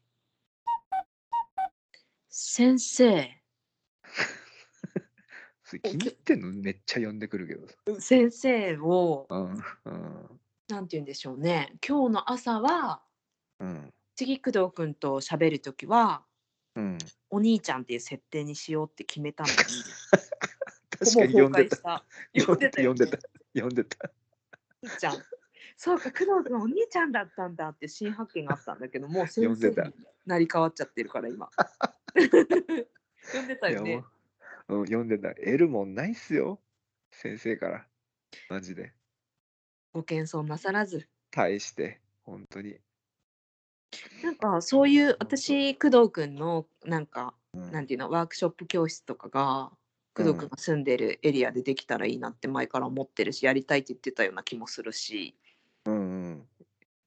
[2.33, 3.29] 先生
[5.65, 6.51] つい気に入ってんの？
[6.51, 7.75] めっちゃ呼んでくるけどさ。
[7.99, 10.39] 先生をうんうん
[10.69, 13.03] なんて言うんでしょうね今日の朝は
[13.59, 16.25] うん次工藤君と喋る時は
[16.75, 16.97] うん。
[17.29, 19.55] お兄ちゃんっていう設定にしようって決めたのに
[20.97, 21.77] 確かに呼んでた。
[21.77, 22.05] た
[22.45, 22.81] 呼んでた。
[22.81, 23.19] 呼んでた。
[23.53, 24.11] 呼んでた。
[24.83, 25.23] お兄ちゃん
[25.75, 29.93] そうか工藤君お兄ちゃんだったんだって新発見があったんだけどもう呼先んでた生に
[30.25, 31.49] なり変わっちゃってるから今
[33.33, 34.03] 呼んでたよね
[34.67, 35.29] もう、うん、呼んでた。
[35.35, 36.59] 得るもんないっすよ。
[37.11, 37.87] 先生から。
[38.49, 38.93] マジで。
[39.93, 42.77] ご謙遜なさらず対して、本当に。
[44.23, 49.71] なんかそういう私工藤君のなんかうんなんていうのワークショップ教室とかが
[50.13, 55.35] 工藤君が住んでるエリアでできたらいいなって前から思ってるしやりたいって言ってたような気もするし
[55.85, 56.47] うんうん。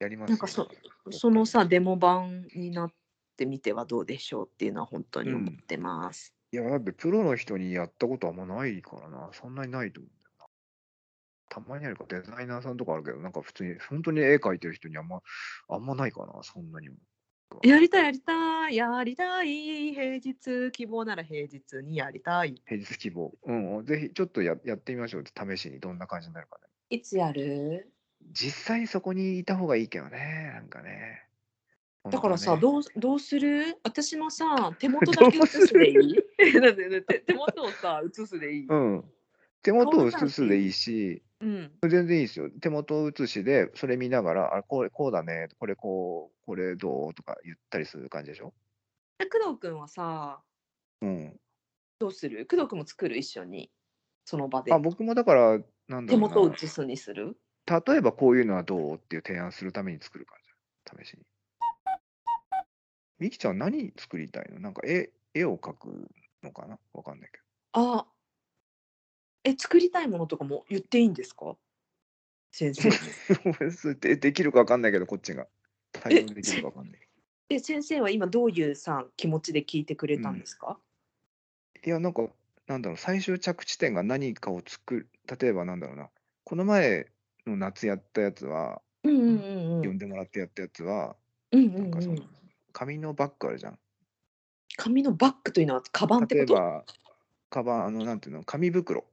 [0.00, 0.68] やりますなんかそ
[1.10, 2.92] そのさデモ版になっ
[3.34, 6.34] てみてはどうでしょうっていうのは本当に思ってます。
[6.52, 9.30] いや、だってプロの人にやったことあんまないからな。
[9.32, 10.46] そんなにないと思うんだよな。
[11.48, 15.20] たまにあるかデザイナーさんとかあるけど、なんか普通に、本当に絵描いてる人にあんま、
[15.68, 16.96] あんまないかな、そんなにも。
[17.62, 23.32] やりたいやりたいやりたい平日希望なら平日にやりたい平日希望。
[23.44, 25.24] うんうん、ぜひちょっとややってみましょう。
[25.24, 26.64] 試しにどんな感じになるかね。
[26.90, 27.92] いつやる？
[28.32, 31.23] 実際そこにいた方がいいけどね、なんかね。
[32.10, 33.78] だからさ、本どうどうする？
[33.82, 36.14] 私のさ 手元だけ写すでいい？
[36.60, 39.04] だってだって手元をさ写すでいい、うん。
[39.62, 42.50] 手元を顔写すでいいし、うん、全然いいですよ。
[42.60, 47.14] 手元写しで、それ見ながら、あこれこうだね、これこう、これどう？
[47.14, 48.52] とか言ったりする感じでしょ？
[49.18, 50.42] で工藤君はさ
[51.00, 51.40] うん。
[51.98, 52.46] どうする？
[52.46, 53.16] 工藤君も作る？
[53.16, 53.70] 一緒に？
[54.26, 54.74] その場で。
[54.74, 56.34] あ、僕もだから、なんだ手ろうな。
[56.36, 57.38] 元を写すにする？
[57.66, 58.94] 例えばこういうのはどう？
[58.96, 60.40] っていう提案するために作るから
[60.98, 61.04] じ。
[61.04, 61.24] 試しに。
[63.24, 64.60] みきちゃん何作りたいの？
[64.60, 66.10] なんか絵絵を描く
[66.42, 66.78] のかな？
[66.92, 67.40] わかんないけ
[67.72, 68.06] あ。
[69.44, 71.56] え作りたいものとかも言っていいんですか？
[72.52, 72.90] 先生
[73.94, 75.48] で できるかわかんないけど、こっちが。
[75.92, 77.00] 対応できるかわかんない。
[77.48, 80.78] え先生は今どういうさ気持ちで聞いてくれたんですか、
[81.84, 82.28] いや、なんか、
[82.66, 85.08] なんだろう、最終着地点が何かを作る。
[85.40, 86.10] 例えばなんだろうな。
[86.44, 87.10] この前
[87.46, 89.84] の夏やったやつは、うん、うんうんうん。
[89.84, 91.16] 呼んでもらってやったやつは、
[91.52, 92.43] うんうなんかそのんうん、
[92.74, 93.78] 紙のバッグあるじゃん。
[94.76, 96.54] 紙のバッグというのはカバンってこと？
[96.54, 96.84] 例えば、
[97.48, 99.06] カバン、あの、なんていうの、紙袋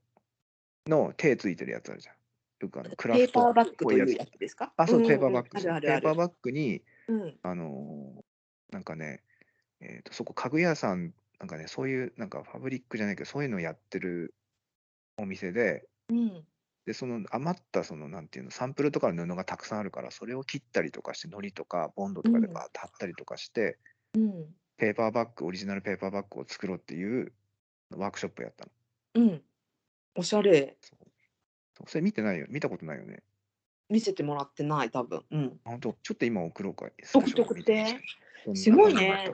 [0.88, 2.16] の手ついてるやつあるじゃん。
[2.60, 4.74] よくあのクラフトペーパーバッグというやつですか？
[4.76, 5.50] あ、そう、んんんペーパーバッグ。
[5.54, 8.24] あるあるあるペーパーバッグに、うんあのー
[8.74, 9.22] なんかね、
[9.82, 14.34] えーと、そこ、家具屋さん、なんかね、そういう、なんかファブリックじゃないけど、そういうのをやってる
[15.18, 16.44] お店で、うん
[16.86, 22.54] で、その余った、その、なんていうの、サンプルとかの布がたくさんあるから、それを切ったりとかして、糊とかボンドとかでうん。
[22.54, 23.78] バーッと貼ったりとかして、
[24.16, 24.56] うん。
[24.78, 27.32] ペーパーバッグ、オリジナルペーパーバッグを作ろうっていう
[27.96, 28.72] ワークショップやったの。
[29.16, 29.42] うん。
[30.16, 30.78] おしゃれ。
[30.82, 31.84] そう。
[31.88, 32.48] それ見てないよ。
[32.50, 33.22] 見たことないよね。
[33.90, 35.24] 見せてもらってない多分。
[35.30, 35.60] うん。
[35.66, 36.90] 本当ちょっと今送ろうか。
[37.14, 38.00] 送って送って。
[38.56, 39.32] すごいね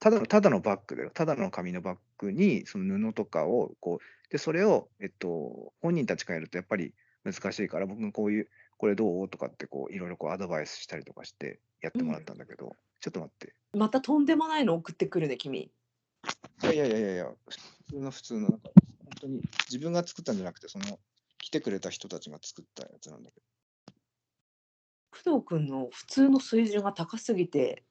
[0.00, 1.10] ただのただのバッグだよ。
[1.12, 9.28] ただの紙のバッグにその布とかをこうでそれをえっと本人たちがやるとやっぱり難しいから僕がこういうこれどう？
[9.28, 13.54] とかってこういろいろこうアドバイスしたりとかしてやってもらったんだけど、ちょっと待って。
[13.76, 15.70] またとんでもないの送ってくるね君い
[16.62, 17.56] やいやいやいやいや普
[17.92, 20.98] 通の普通のなんか本当に自分が作ったんじゃなくてその
[21.38, 23.46] 来てくれた人たちが作ったやつなんだけど。
[25.10, 27.82] 工藤君の普通の水準が高すぎて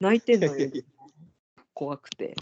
[0.00, 0.70] 泣いてんのよ。
[1.74, 2.34] 怖くて。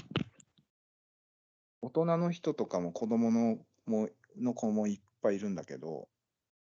[1.83, 4.09] 大人の人とかも子供のも
[4.40, 6.09] の子もいっぱいいるんだけど、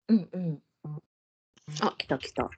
[0.08, 0.62] うんうん。
[1.80, 2.50] あ来た来た。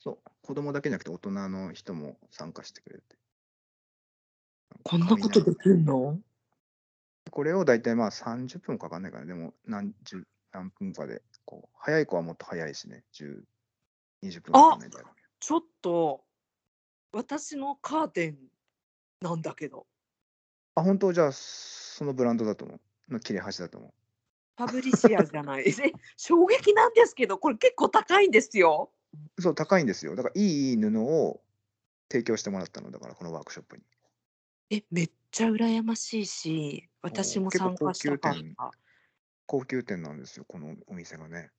[0.00, 3.16] そう、子供だけじゃなくて大人の人も参加してくれて。
[4.82, 6.18] こんなことできんの？
[7.30, 13.42] これを大体まあ30分かかんないから、でも何十何分かで、こう、早い子はもっと早いしね、10、
[14.22, 15.06] 20分かかんないんだよ。
[15.40, 16.25] ちょっと
[17.16, 18.36] 私のカーテン
[19.22, 19.86] なんだけど
[20.74, 21.14] あ、本当？
[21.14, 22.74] じゃあ、そのブランドだと思
[23.08, 23.12] う？
[23.12, 23.90] の切れ端だと思う？
[24.56, 25.72] パブリシアじゃないえ
[26.16, 28.90] 衝撃なんですけどこれ結構高いんですよ
[29.38, 30.14] そう、高いんですよ。
[30.14, 31.40] だから、いい布を
[32.10, 33.82] 提供してもらったのだから、このワークショップに。
[34.70, 38.70] えめっちゃ羨ましいし私も参加したかっ結た
[39.46, 41.50] 高級店なんですよ、このお店がね。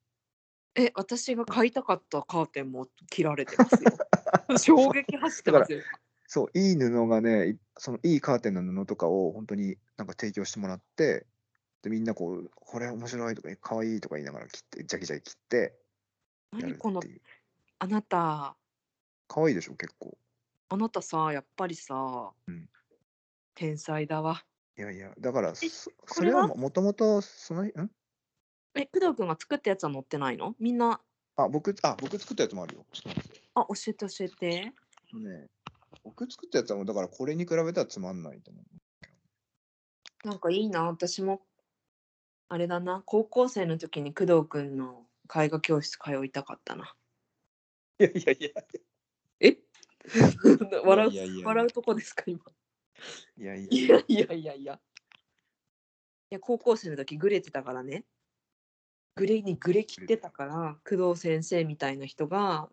[0.80, 3.92] え私が買いたかったカーテンも切られてますよ
[4.58, 5.84] 衝撃走ってますよ。
[6.28, 11.26] そう、いい布がね、いそのいいカーテンの布とかを本当になんか提供してもらって、
[11.84, 15.80] で、みんなこう、これ面白いとか、かわいいとか言いながら切って、ジャキジャキ切って
[16.52, 17.02] 何この。
[17.80, 18.58] あなた。
[19.28, 20.18] かわいいでしょ、結構。
[20.70, 22.70] あなたさやっぱりさ、うん。
[23.56, 24.44] 天才だわ。
[24.78, 26.44] いやいや、だから、え、そこれは？
[26.44, 27.72] それはももともと、そのん？
[28.76, 30.56] え、工藤くんが作ったやつは載ってないの？
[30.60, 31.02] みんな、
[31.36, 32.86] あ、僕、あ、僕作ったやつもあるよ。
[32.92, 33.42] ちょっと待って。
[33.56, 34.74] あ、教えて教えて。
[35.14, 35.48] あのね、
[36.04, 38.62] 僕作ったやつはもう、だからこれに比べたらつまんないと思
[40.26, 40.28] う。
[40.28, 41.42] なんかいいな、私も、
[42.50, 46.96] あれだな、高校生の時に工藤くんの絵画教室通いたかったな。
[48.00, 48.64] いやいやいや
[49.40, 49.58] え？
[50.84, 52.40] 笑 ういやいやいや笑うとこですか、今。
[53.38, 54.80] いやいやいやいやいやいや。
[56.30, 58.06] いや、高校生の時グレてたからね。
[59.18, 62.70] グレにグレ切ってたから、工藤先生みたいな人が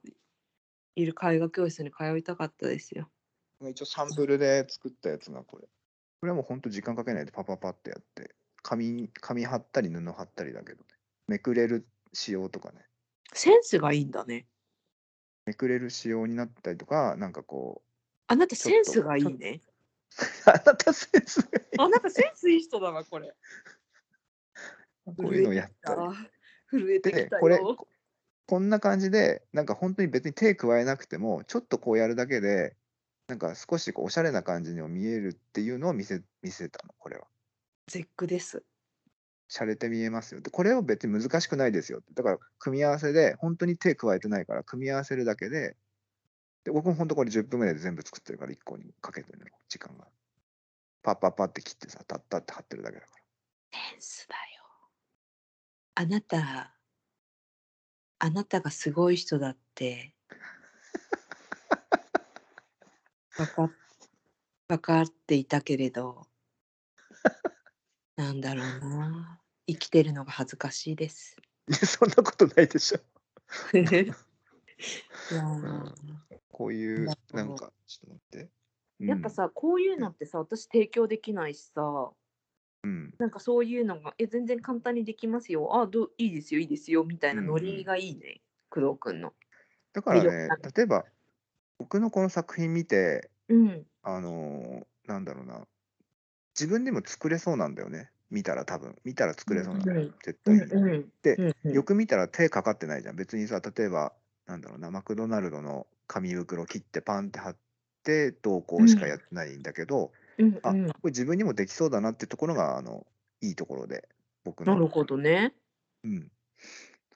[0.94, 3.08] いる絵画教室に通いたかったですよ。
[3.70, 5.64] 一応サンプルで作ったやつがこれ。
[6.20, 10.88] これはもうほんと時間かけないでパパパってやって、紙紙貼ったり布貼ったりだけどね。
[11.28, 12.84] めくれる仕様とかね。
[13.32, 14.46] センスがいいんだね。
[15.46, 17.82] めくれる仕様になったりとか、なんかこ
[18.26, 19.62] あなたセンスがいいね。
[19.62, 19.70] う、
[20.50, 23.34] あなたセンスがいいあなたセンスいい人だわ、これ。
[25.04, 26.00] こういうのをやったり。
[26.76, 27.28] あ震えてきたよ。
[27.28, 27.88] でこれこ
[28.46, 32.76] こんな感じでなんか本当に別に手加えなくてもちょっとこうやるだけで
[33.28, 37.26] なんか少しこうおしゃれな感じにも見えるっていうのを見せ見せたのこれは。
[37.86, 38.62] 絶句です。
[39.50, 45.76] 洒落て見えますよでこれを別に難しくないですよだから組み合わせで本当に手加えてないから組み合わせるだけで
[46.64, 50.06] で僕も本当これ10分ぐらいで全部作ってるから1個にかけてるの時間が。
[51.02, 53.12] パッパッパって切ってさタッタって貼ってるだけだか
[53.72, 53.78] ら。
[53.92, 54.53] センスだよ。
[55.96, 56.74] あなた、
[58.18, 60.12] あなたがすごい人だって。
[63.38, 63.70] わか
[64.68, 66.26] 分かっていたけれど、
[68.16, 69.40] なんだろうな。
[69.66, 71.36] 生きてるのが恥ずかしいです。
[71.68, 72.98] いやそんなことないでしょ。
[73.78, 75.84] いやー
[76.50, 78.50] こういうなるほどなんかちょっと待って。
[79.00, 82.12] うんやっぱさ、こういうのってさ、私提供できないしさ、
[82.84, 83.14] うん。
[83.18, 85.80] なんかそういうのが、え、全然簡単にできますよ。
[85.80, 87.82] あ、どういいですよ、いいですよ、みたいなノうんうん。
[87.82, 89.34] リがいいね、工藤くんの。
[89.92, 90.56] だからね。
[90.62, 91.04] だ、例えば
[91.78, 93.86] 僕のこの作品見て、うん。
[94.02, 95.66] あのーなんだろうな、
[96.54, 100.62] 自分でも作れそうなんだよね、見たら多分、見たら作れそうなの、うん絶対に。
[100.72, 101.12] うんうん。
[101.22, 104.14] でうんうん、よく見たら手かかってないじゃん、別にさ、例えば、
[104.46, 107.58] なんだろうな、マクドナルドの紙袋切ってパンって貼っ
[108.04, 113.06] て、どうこうしかやってないんだけど、あうんうん、これ自分にもできそうだなってところが、あの
[113.40, 114.08] いいところで、
[114.44, 114.74] 僕の。
[114.74, 115.54] なるほどね。
[116.02, 116.20] うん。
[116.20, 116.26] だ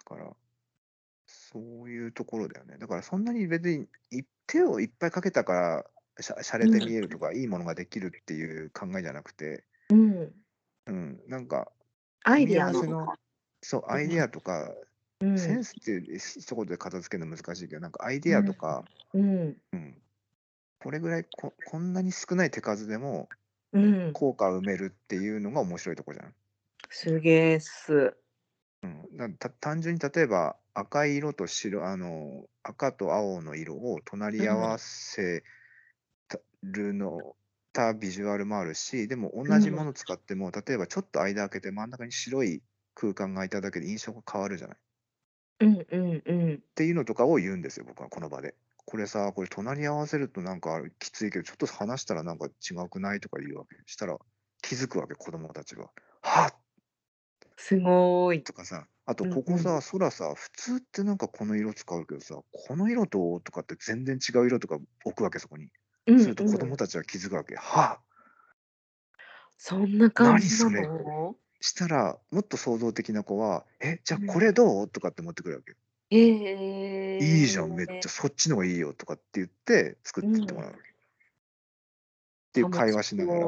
[0.04, 0.36] から、
[1.26, 2.76] そういうところだよね。
[2.78, 5.84] だからそんなに別にい手をいっぱいかけたから
[6.22, 10.32] しゃしゃれて見えるとか、いいものができるっていう考えじゃなくて、うん。
[10.86, 11.70] うん、なんか、
[12.24, 13.18] アイデア組み合わせののか。
[13.62, 14.72] そう、アイデアとか、
[15.20, 19.56] うんセンスっていう一言で片付けるの難しいけど、なんかアイデアとか、うん。
[19.72, 19.98] うん、
[20.80, 23.28] これぐらいここんなに少ない手数でも
[23.72, 24.12] うん。
[24.12, 26.34] 効果を埋めるっていうのが面白いとこじゃん。
[26.90, 28.16] すげえっす。
[28.82, 35.42] うん、なた単純に例えば赤い色と白あの赤と青の色を隣り合わせ
[36.28, 37.36] たるの
[37.72, 42.62] たビジュアルもあるしでも同じもの使っても、例えばちょっと間開けて真ん中に白い
[42.94, 44.80] 空間が空いただけで印象が変わるじゃないっ
[45.60, 46.62] うんうんうん。
[46.74, 48.54] ていうのとかを言うんですよ僕はこの場で。
[48.90, 54.16] これさこれ隣り合わせるとなんかきついけどちょっと話したらなんか違うくないとか言うわけしたら
[54.62, 55.90] 気づくわけ子供たちが。
[56.22, 56.54] はっ
[57.56, 58.42] すごーい。
[58.44, 65.70] とかさ、あとうんここさ、空さ、普通ってなんかこの色使うけどさ、この色ととかって全然違う色とか置くわけ、そこに。
[66.06, 67.54] うんすると子うん供たちは気づくわけ。
[67.56, 68.00] はあ
[69.58, 71.36] そんな感じなの？
[71.60, 74.88] したら、もっと創造的な子は、え、じゃうんあこれどう？
[74.88, 75.74] とかって持ってくるわけ。
[76.10, 80.70] えー、いいじゃん、めっちゃそっちの方がいいよとかって言って作ってってもらう。
[80.70, 80.74] っ
[82.52, 83.46] ていう会話しながら、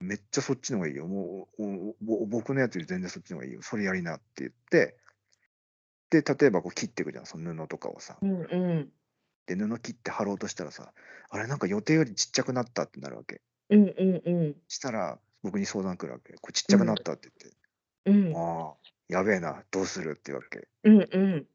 [0.00, 1.06] めっちゃそっちの方がいいよ。
[1.06, 3.62] もうおお僕のやつより全然そっちの方がいいよ。
[3.62, 4.96] それやりなって言って、
[6.10, 8.16] で、例えばこう切っていくじゃん、その布とかをさ。
[8.20, 8.92] そううんうん。
[9.46, 10.92] で布切って貼ろうとしたらさ
[11.30, 14.56] あれなんか予定よりちっちゃくなったってなるわけうんうんうん。
[14.68, 17.28] したら僕に相談来るわけこれちっちゃくなったって
[18.06, 18.74] うん言って、ああ
[19.08, 21.46] やべえなどうするって言うわけうんうん。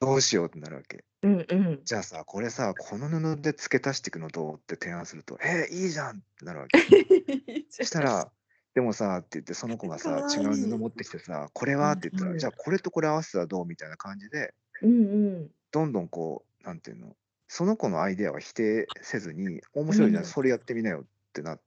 [0.00, 1.04] どうしようってなるわけ。
[1.22, 1.80] うんうん。
[1.84, 6.78] じゃあさこれさこの布で付け足していくのどうって提案するとえー、いいじゃんってなるわけ。
[7.70, 8.30] そしたら
[8.74, 12.38] でもさって言ってその子がさ違う布持ってきてさこれはって言ったら、うんうん。
[12.38, 14.94] じゃあこれとこれ合わせたらどうみたいな感じでうんう
[15.40, 15.50] ん。
[15.72, 17.16] どんどんこうなんていうの
[17.48, 20.28] その子のアイデアは否定せずに面白いじゃん、うん。
[20.28, 21.60] それやってみなよってなっ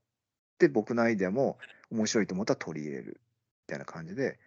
[0.58, 1.58] て僕のアイデアも
[1.92, 3.20] 面白いと思ったら取り入れる
[3.68, 4.40] みたいな感じで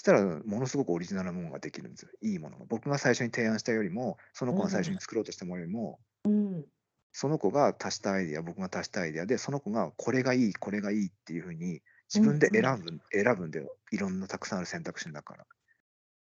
[0.00, 2.08] したらものすごくオリジナルなものができるんですよ。
[2.22, 2.64] いいものが。
[2.66, 6.64] 僕が最初に提案したよりもその子が最初に作ろうとしたものよりもうん。
[7.12, 11.82] その子が足したアイデア僕が足したアイデアでその子がこれがいいこれがいいっていうふうに
[12.12, 13.76] 自分で選ぶ,、選ぶんだよ。
[13.92, 15.46] いろんなたくさんある選択肢の中から。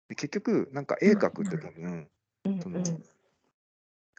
[0.10, 2.08] で結局なんか絵描くって多分、
[2.46, 2.62] うん。
[2.62, 2.82] その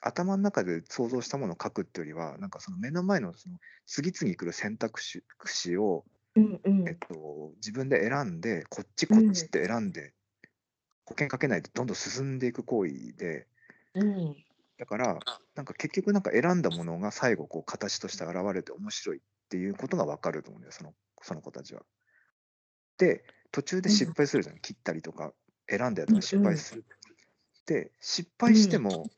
[0.00, 3.56] 頭の中で想像したものを描くっていうよりはなんかその目の前のその
[3.86, 6.04] 次々来る選択肢肢を、
[6.38, 6.88] うんうん。
[6.88, 10.12] えっと、自分で選んでこっちこっちって選んで、
[11.04, 13.46] 保険かけないでどんどん進んでいく行為で。
[13.94, 14.36] うん。
[14.78, 15.18] だから
[15.56, 21.82] なんか結局なんか選んだものが最後こう形として現れて面白いっていうことが分かると思うんだよそのその子たちは。
[22.96, 25.32] で途中で失敗するじゃん、切ったりとか。
[25.68, 26.84] 選んだやつが失敗する。
[27.66, 29.10] で失敗しても、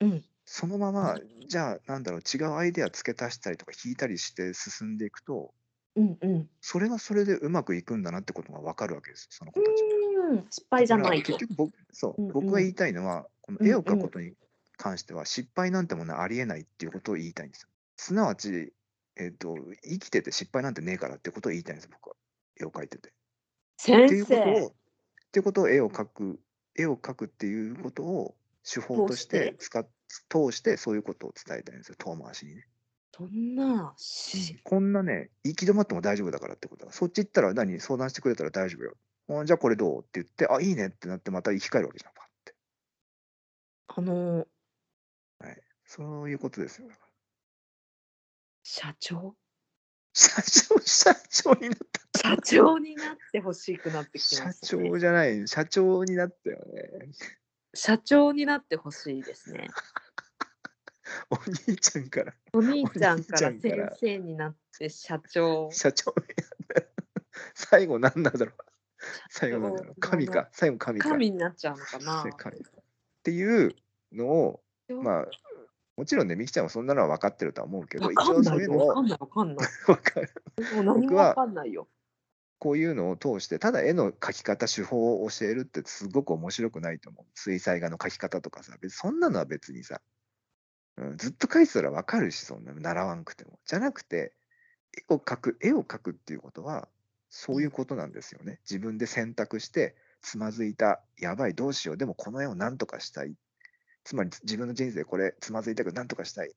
[0.00, 0.24] うん。
[0.44, 5.52] そのままじゃあなんだろう違うアイデア付け足したりとか引いたりして進んでいくと
[5.96, 10.30] うんうんそれはそれでうまくいくんだなってことが分かるわけですその子たちは。
[10.30, 11.48] うん失敗じゃないとだから結。
[11.48, 14.34] 局僕そう、うんうん僕が言いたいのはこの絵を描くことに
[14.76, 17.68] 関しては失敗なんてものはありえないっていうことを言いたいんですよ。
[17.96, 18.72] すなわち、
[19.16, 22.16] えっと生きてて失敗なんてねえからってことを言いたいんです僕は
[22.60, 23.08] 絵を描いてて。
[23.08, 23.12] っ
[23.82, 24.72] ていうことをっ
[25.32, 26.40] ていうことを絵を描く
[26.74, 29.86] 絵を描くっていうことを手法として使っ
[30.28, 32.66] 通してそういうことを伝えたいんですよ遠回しにね。
[33.16, 38.96] そんなしこんなね行き止まっても大丈夫だからってことだそっち行ったら何相談してくれたら大丈夫よ。
[39.40, 42.54] あじゃあこれどうって言ってあいいねってなってまた生き返るわけじゃんパッて。
[43.88, 44.46] あの
[45.86, 46.88] そういうことですよ。
[48.64, 49.36] 社長？
[50.12, 51.78] 社長、社長になっ
[52.12, 52.18] た。
[52.18, 54.88] 社長になってほしくなってきて社ます、ね。
[54.88, 57.12] 長じゃない、社長になったよね。
[57.74, 59.68] 社長になってほしいですね。
[61.30, 63.60] お兄ちゃんからお兄ちゃんから先
[64.00, 65.70] 生になって社長。
[65.70, 66.26] 社長に
[66.76, 66.86] なった。
[67.54, 68.54] 最後なんなんだろう。
[69.30, 70.00] 最後なんだろう。
[70.00, 70.48] 神か。
[70.52, 71.08] 最後神か。
[71.08, 72.24] 神になっちゃうのかな。
[72.36, 72.62] 神っ
[73.22, 73.74] ていう
[74.12, 75.26] のを、まあ、あ、
[75.96, 78.42] もちろんね、みきちゃんはそんなのは分かってるとは思うけど、わ一応。
[78.42, 79.18] そういうのをわかんない。
[79.18, 79.68] わかんない。
[79.86, 80.30] 分かる。
[80.74, 81.88] もう何もわかんないよ。
[82.58, 87.26] こういうのを通して、ただ絵の描き方、手法を教えるってすごく面白くないと思う。
[87.34, 90.00] 水彩画の描き方とかさ、別そんなのは別にさ、
[90.96, 93.58] うん、ずっと描いてたらわかるし、そんなの習わんくても。
[93.66, 94.32] じゃなくて、
[95.08, 96.88] 絵を描く、絵を描くっていうことは、
[97.28, 98.60] そういうことなんですよね。
[98.68, 103.34] 自分で選択して、つまずいた、やばい、どうしよう、でもこの絵を何とかしたい。
[104.04, 106.54] つまり自分の人生これつまずいたけど何とかしたい。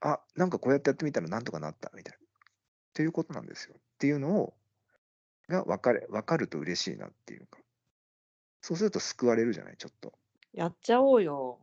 [0.00, 2.18] あ、なんかこうやってやってみたら何とかなった、みたいな。
[2.18, 2.20] っ
[2.94, 3.74] ていうことなんですよ。
[3.76, 4.54] っていうのを、
[5.48, 7.58] が分かれ分かると嬉しいなっていうか。
[8.60, 10.12] そうすると救われるじゃない、ちょっと。
[10.52, 11.58] やっちゃおうよ。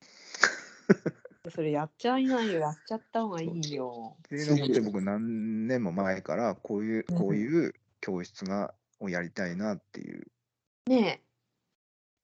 [1.50, 2.60] それやっちゃいないよ。
[2.60, 4.16] やっちゃった方がいいよ。
[4.18, 10.26] っていうのを本当に僕何年も前からこういううんこういう教室がをやりたいなっていう、
[10.88, 11.22] ね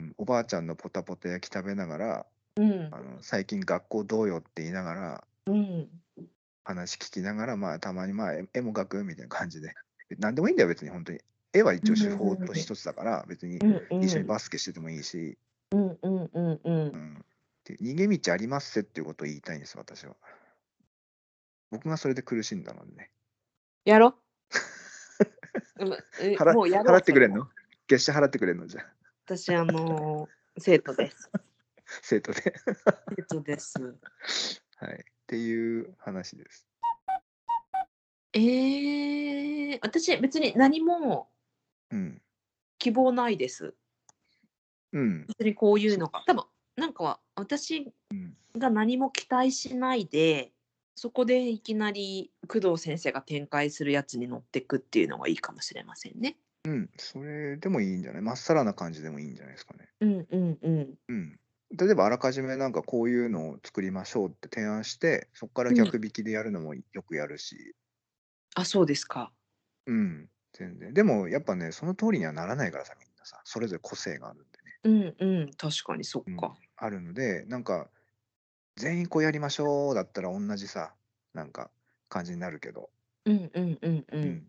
[0.01, 2.63] うんおばあちゃんのポタポタ焼き食べながらえ。
[2.63, 2.99] うんあ。
[3.01, 5.89] の最近学校どうよって言いながらうん。
[6.65, 9.75] 話聞きながらまあたまにまあ絵絵も描くみたいな感じで
[10.19, 11.21] 何でもいいんだよ別に本当に
[11.53, 13.59] 絵は一応手法と一つだから別に。
[13.91, 15.37] 一緒にバスケしててもいいし、
[15.73, 16.97] うんうんうんうんう。
[16.97, 17.25] ん、
[17.71, 20.17] で逃げ道ありますせっていうことを言いたいんです私は。
[21.71, 23.11] 僕がそれで苦しんだのでね。
[23.85, 24.15] やろ
[25.79, 27.49] 払もうやろう払ってくれんその？
[27.87, 28.67] 月謝払ってくれんの？
[28.67, 28.93] じゃあ。
[29.27, 31.31] 私、あのー生徒です。
[32.03, 32.55] 生徒で。
[33.17, 33.75] 生徒です。
[34.77, 34.95] はい。
[34.95, 36.67] っていう話です。
[38.33, 41.31] えー、私、別に何も
[41.91, 42.23] うん。
[42.79, 43.75] 希望ないです。
[44.93, 45.27] うん。
[45.27, 46.23] 別にこういうのが。
[46.27, 46.45] 多分
[46.81, 48.37] なんかは私うん。
[48.57, 50.53] が何も期待しないで、
[50.97, 56.37] そこでいきなり工藤先生が展開するやつに乗ってくっていうのがいいかもしれませんね。
[56.65, 56.91] うん。
[56.99, 58.23] それでもいいんじゃない？
[58.23, 59.89] まっさらな感じでもいいんじゃないですかね。
[60.01, 60.95] うんうんうん。
[61.09, 61.39] うん。
[61.77, 67.75] 例えばあらかじめなんかこういうのを作りましょうって提案してそこから逆引きでやるのもよくやるし。
[68.57, 69.33] あ、そうですか。
[69.87, 70.29] うん。
[70.53, 70.93] 全然。
[70.93, 73.41] でもやっぱねその通りにはならないからさみんなさ。
[73.45, 75.15] それぞれ個性があるんでね。
[75.21, 75.51] うんうん。
[75.55, 76.37] 確かにそっうん。
[76.37, 76.57] か。
[76.81, 77.89] あるのでなんか
[78.77, 80.93] 全員こうやりましょうだったら同じさ
[81.35, 81.71] なんか
[82.09, 82.89] 感じになるけど、
[83.27, 84.07] うんうんうんう。
[84.13, 84.25] うん。
[84.25, 84.43] ん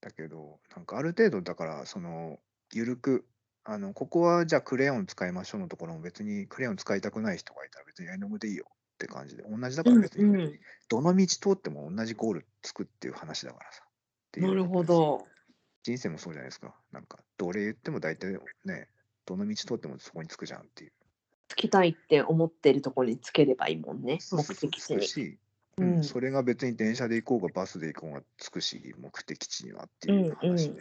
[0.00, 2.38] だけどなんかある程度だからその
[2.72, 3.24] 緩く
[3.64, 10.58] あのここはじゃあクレヨン使いましょうのところも別にクレヨン使いたくない人がいたら別に絵の具でいいよって感じで同じだから別に
[10.88, 13.88] どの道通っても同じゴールつくっていう話だからさっ
[14.32, 14.48] ていう。
[14.48, 15.26] なるほことですど。
[15.84, 16.74] 人生もそうじゃないですか。
[16.92, 18.88] なんかどれ言っても大体ね
[19.26, 20.92] どの道通ってもそこにつくじゃんっていう
[21.52, 24.20] つきたいって思ってるところにつければいいもんね。
[24.32, 25.36] 目的地に。
[25.76, 30.80] ううんん、それが別に電車で行こうがバスで行こうがつくし目的地にはっていう話で、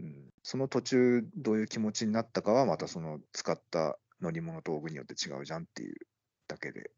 [0.00, 5.94] うんその途中どういう気持ちになったかはまたその使った乗り物道具によって違うじゃんっていう
[6.46, 6.90] だけで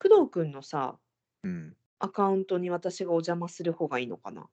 [0.00, 0.98] 工藤くんのさ、
[1.44, 1.76] うん。
[2.00, 4.46] アカウントに私がお邪魔する方がいいのかな？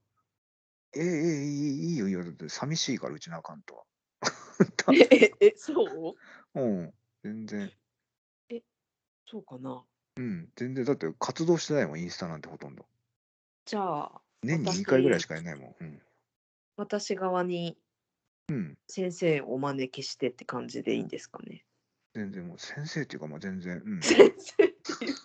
[0.93, 2.23] ええええいいよいいよ。
[2.47, 3.83] 寂しいから、うちのアカウントは。
[4.93, 6.15] え、え、え、そ
[6.55, 6.59] う？
[6.59, 6.93] うん。
[7.23, 7.71] 全然。
[9.27, 9.85] そうかな
[10.17, 10.49] うん。
[10.55, 10.83] 全然。
[10.85, 12.85] だって活動してないもん、インスタなんてほとんど。
[13.65, 15.75] じゃあ、年に私2回ぐらいしかやんないもん。
[15.79, 16.01] うん。
[16.75, 17.77] 私側に
[18.49, 18.77] うん。
[18.87, 21.65] 先生をお招きしてって感じでいいんですかね。
[22.13, 23.81] 全然もう先生っていうか、まあ全然。
[23.85, 24.01] うん。
[24.01, 25.15] 先生っていう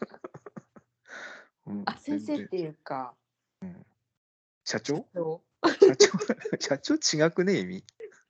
[1.66, 3.16] うんあ、先生っていうか、
[4.64, 5.08] 社長？
[5.12, 6.08] そう社長？
[6.60, 6.94] 社長
[7.26, 7.84] 違くね意味？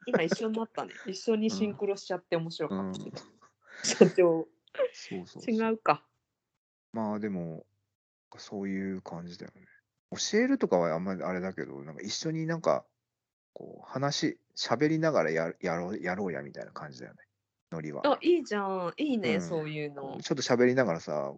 [0.07, 0.93] 今一緒になったね。
[1.07, 3.17] 一緒にシンクロしちゃって面白うんかったけど。
[3.83, 4.49] 社長、
[4.93, 6.03] そうそう違うか。
[6.93, 7.67] まあでも、
[8.39, 9.63] そういう感じだよね。
[10.13, 12.85] 教えるとかはあんまりあれだけど、なんか一緒になんか、
[13.53, 17.21] こう話、喋りながらやるやろうやろうやみたいな感じだよね。
[17.73, 18.03] ノリは。
[18.07, 18.93] あ、いいじゃん。
[18.97, 20.19] いいね、うんそういうの。
[20.23, 21.33] ちょっと喋りながらさ、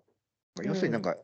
[0.63, 1.17] 要するになんか、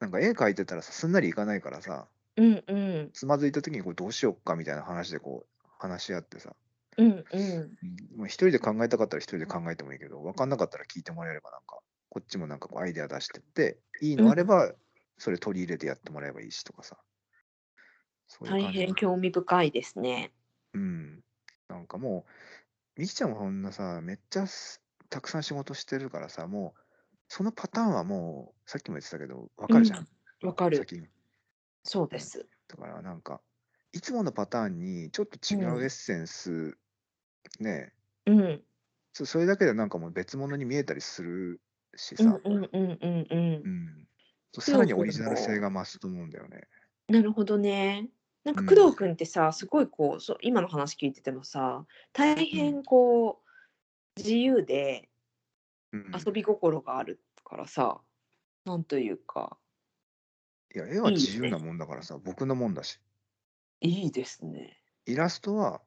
[0.00, 2.06] なんか絵描いてたらさすんなりいかないからさ、
[2.36, 3.10] うんうん。
[3.12, 6.56] つまずいた時にこれどうしよっかみたいな話でこう話し合ってさ、
[6.96, 7.78] うんうん。
[7.82, 14.74] うんまあ、一人で考えたかったら一人で考えてもいいけど、分かんなかったら聞いてもらえればなんか、こっちもなんかこうアイデア出してって、いいのあれば、
[15.18, 16.98] それ取り入れてやってもらえばいいしとかさ。
[18.28, 20.32] そういう大感じ変興味深いですね。
[20.74, 21.24] うん。
[21.68, 22.24] なんかも
[22.96, 26.80] う、みきちゃんもこんなさ、めっちゃすたくさん仕事してるからさ、もう、
[27.28, 30.08] そのパターンはもう、さっきも言ってたけど、分かるじゃん。
[30.42, 30.78] わかる。
[30.78, 31.08] 先に。
[31.84, 32.48] そうです。
[32.68, 33.40] だからなんか、
[33.92, 36.76] いつものパターンにちょっと違うエッセンス、
[37.60, 37.92] ね
[38.26, 38.62] うん。
[39.12, 41.60] そそれだけでなんかもう別物に見えたりする
[41.94, 43.68] しうさ、んうんうんうんうんう。
[43.68, 44.08] ん
[44.52, 46.62] そうさらにオリジナル性が増すと思うんだよね。
[47.08, 48.08] なるほどね。
[48.44, 55.08] なんかうん工藤君ってさ、すごいこうそう今の話聞いててもさ大変こう自由で
[55.92, 58.00] うん、遊び心があるからさ、
[58.64, 59.56] なんというか
[60.74, 63.00] いや、絵はいいね自由なもんだからさ、僕のもんだし。
[63.80, 64.78] いいですね。
[65.06, 65.80] イラストは、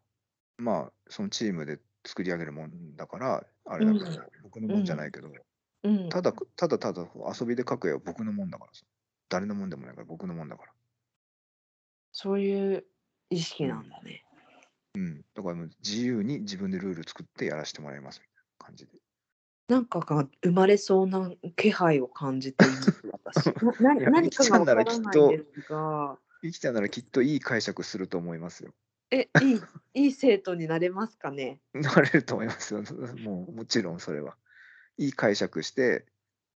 [0.58, 5.30] まあ、そのチームで作り上げるもんだから、あれだけど、うん僕のもんじゃないけど、
[5.84, 6.10] うん。
[6.10, 7.08] ただ、ただただ
[7.40, 8.84] 遊びで描く絵は僕のもんだからさ。
[9.30, 10.72] 誰のもんでもないから僕のもんだから。
[12.12, 12.86] そういう
[13.30, 14.26] 意識なんだね。
[14.96, 15.22] うん。
[15.36, 18.92] だからもう自由に自分でルール作ってやらせてもらいますみたいな感じで。
[19.68, 23.46] なんかが生まれそうな気配を感じています私。
[23.80, 28.74] 何かがわからないんですが、生きたならきっといい解釈すると思いますよ。
[29.12, 29.62] えいい
[29.94, 31.60] いい生徒になれますかね？
[31.74, 32.84] なれると思いますよ。
[33.24, 34.38] もうもちろんそれは。
[34.98, 36.06] いい解釈して、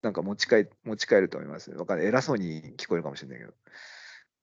[0.02, 1.78] なんか持ち帰持ち帰ると思いますよ。
[1.78, 2.06] わかんない。
[2.08, 3.54] 偉そうに聞こえるかもしれないけど。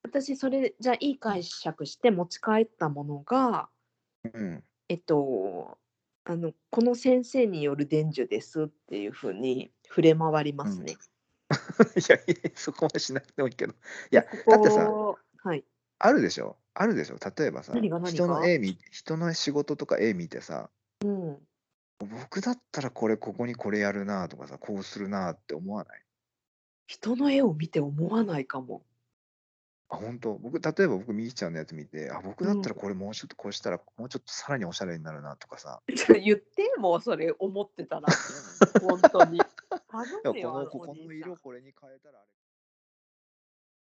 [0.04, 3.70] 私それじゃあいい解釈して持ち帰ったものが
[4.24, 4.64] うん。
[4.88, 5.78] えっと
[6.24, 10.94] あのこの先生による伝授ですっていうふうに触れ回りますね。
[11.98, 13.74] いやいや、そこまでしなくてもいいけど。
[13.74, 13.76] い
[14.16, 15.64] や、こだってさ、こはい。
[16.00, 16.58] あるでしょ？
[16.74, 17.18] あるでしょ？
[17.36, 18.10] 例えばさ、何が何が？
[18.12, 20.70] 人の絵見、人の仕事とか絵見てさ、
[21.04, 21.38] うん。
[22.00, 26.02] 僕だったらこれここにこれやるなとかさ、こうするなって思わない？
[26.88, 28.84] 人の絵を見て思わないかも。
[29.90, 30.36] あ、本当？
[30.36, 35.82] 僕、例えば僕、みきちゃんのやつ見て、あ、僕だったらこれもうちょっとこうしたら、もうちょっとさらにおしゃれになるなとかさ、
[36.24, 38.08] 言ってもうそれ思ってたら
[38.82, 39.40] 本当に。
[39.90, 42.28] 頼 いやこむよあのここのおじいさん色これに変えたらあれ。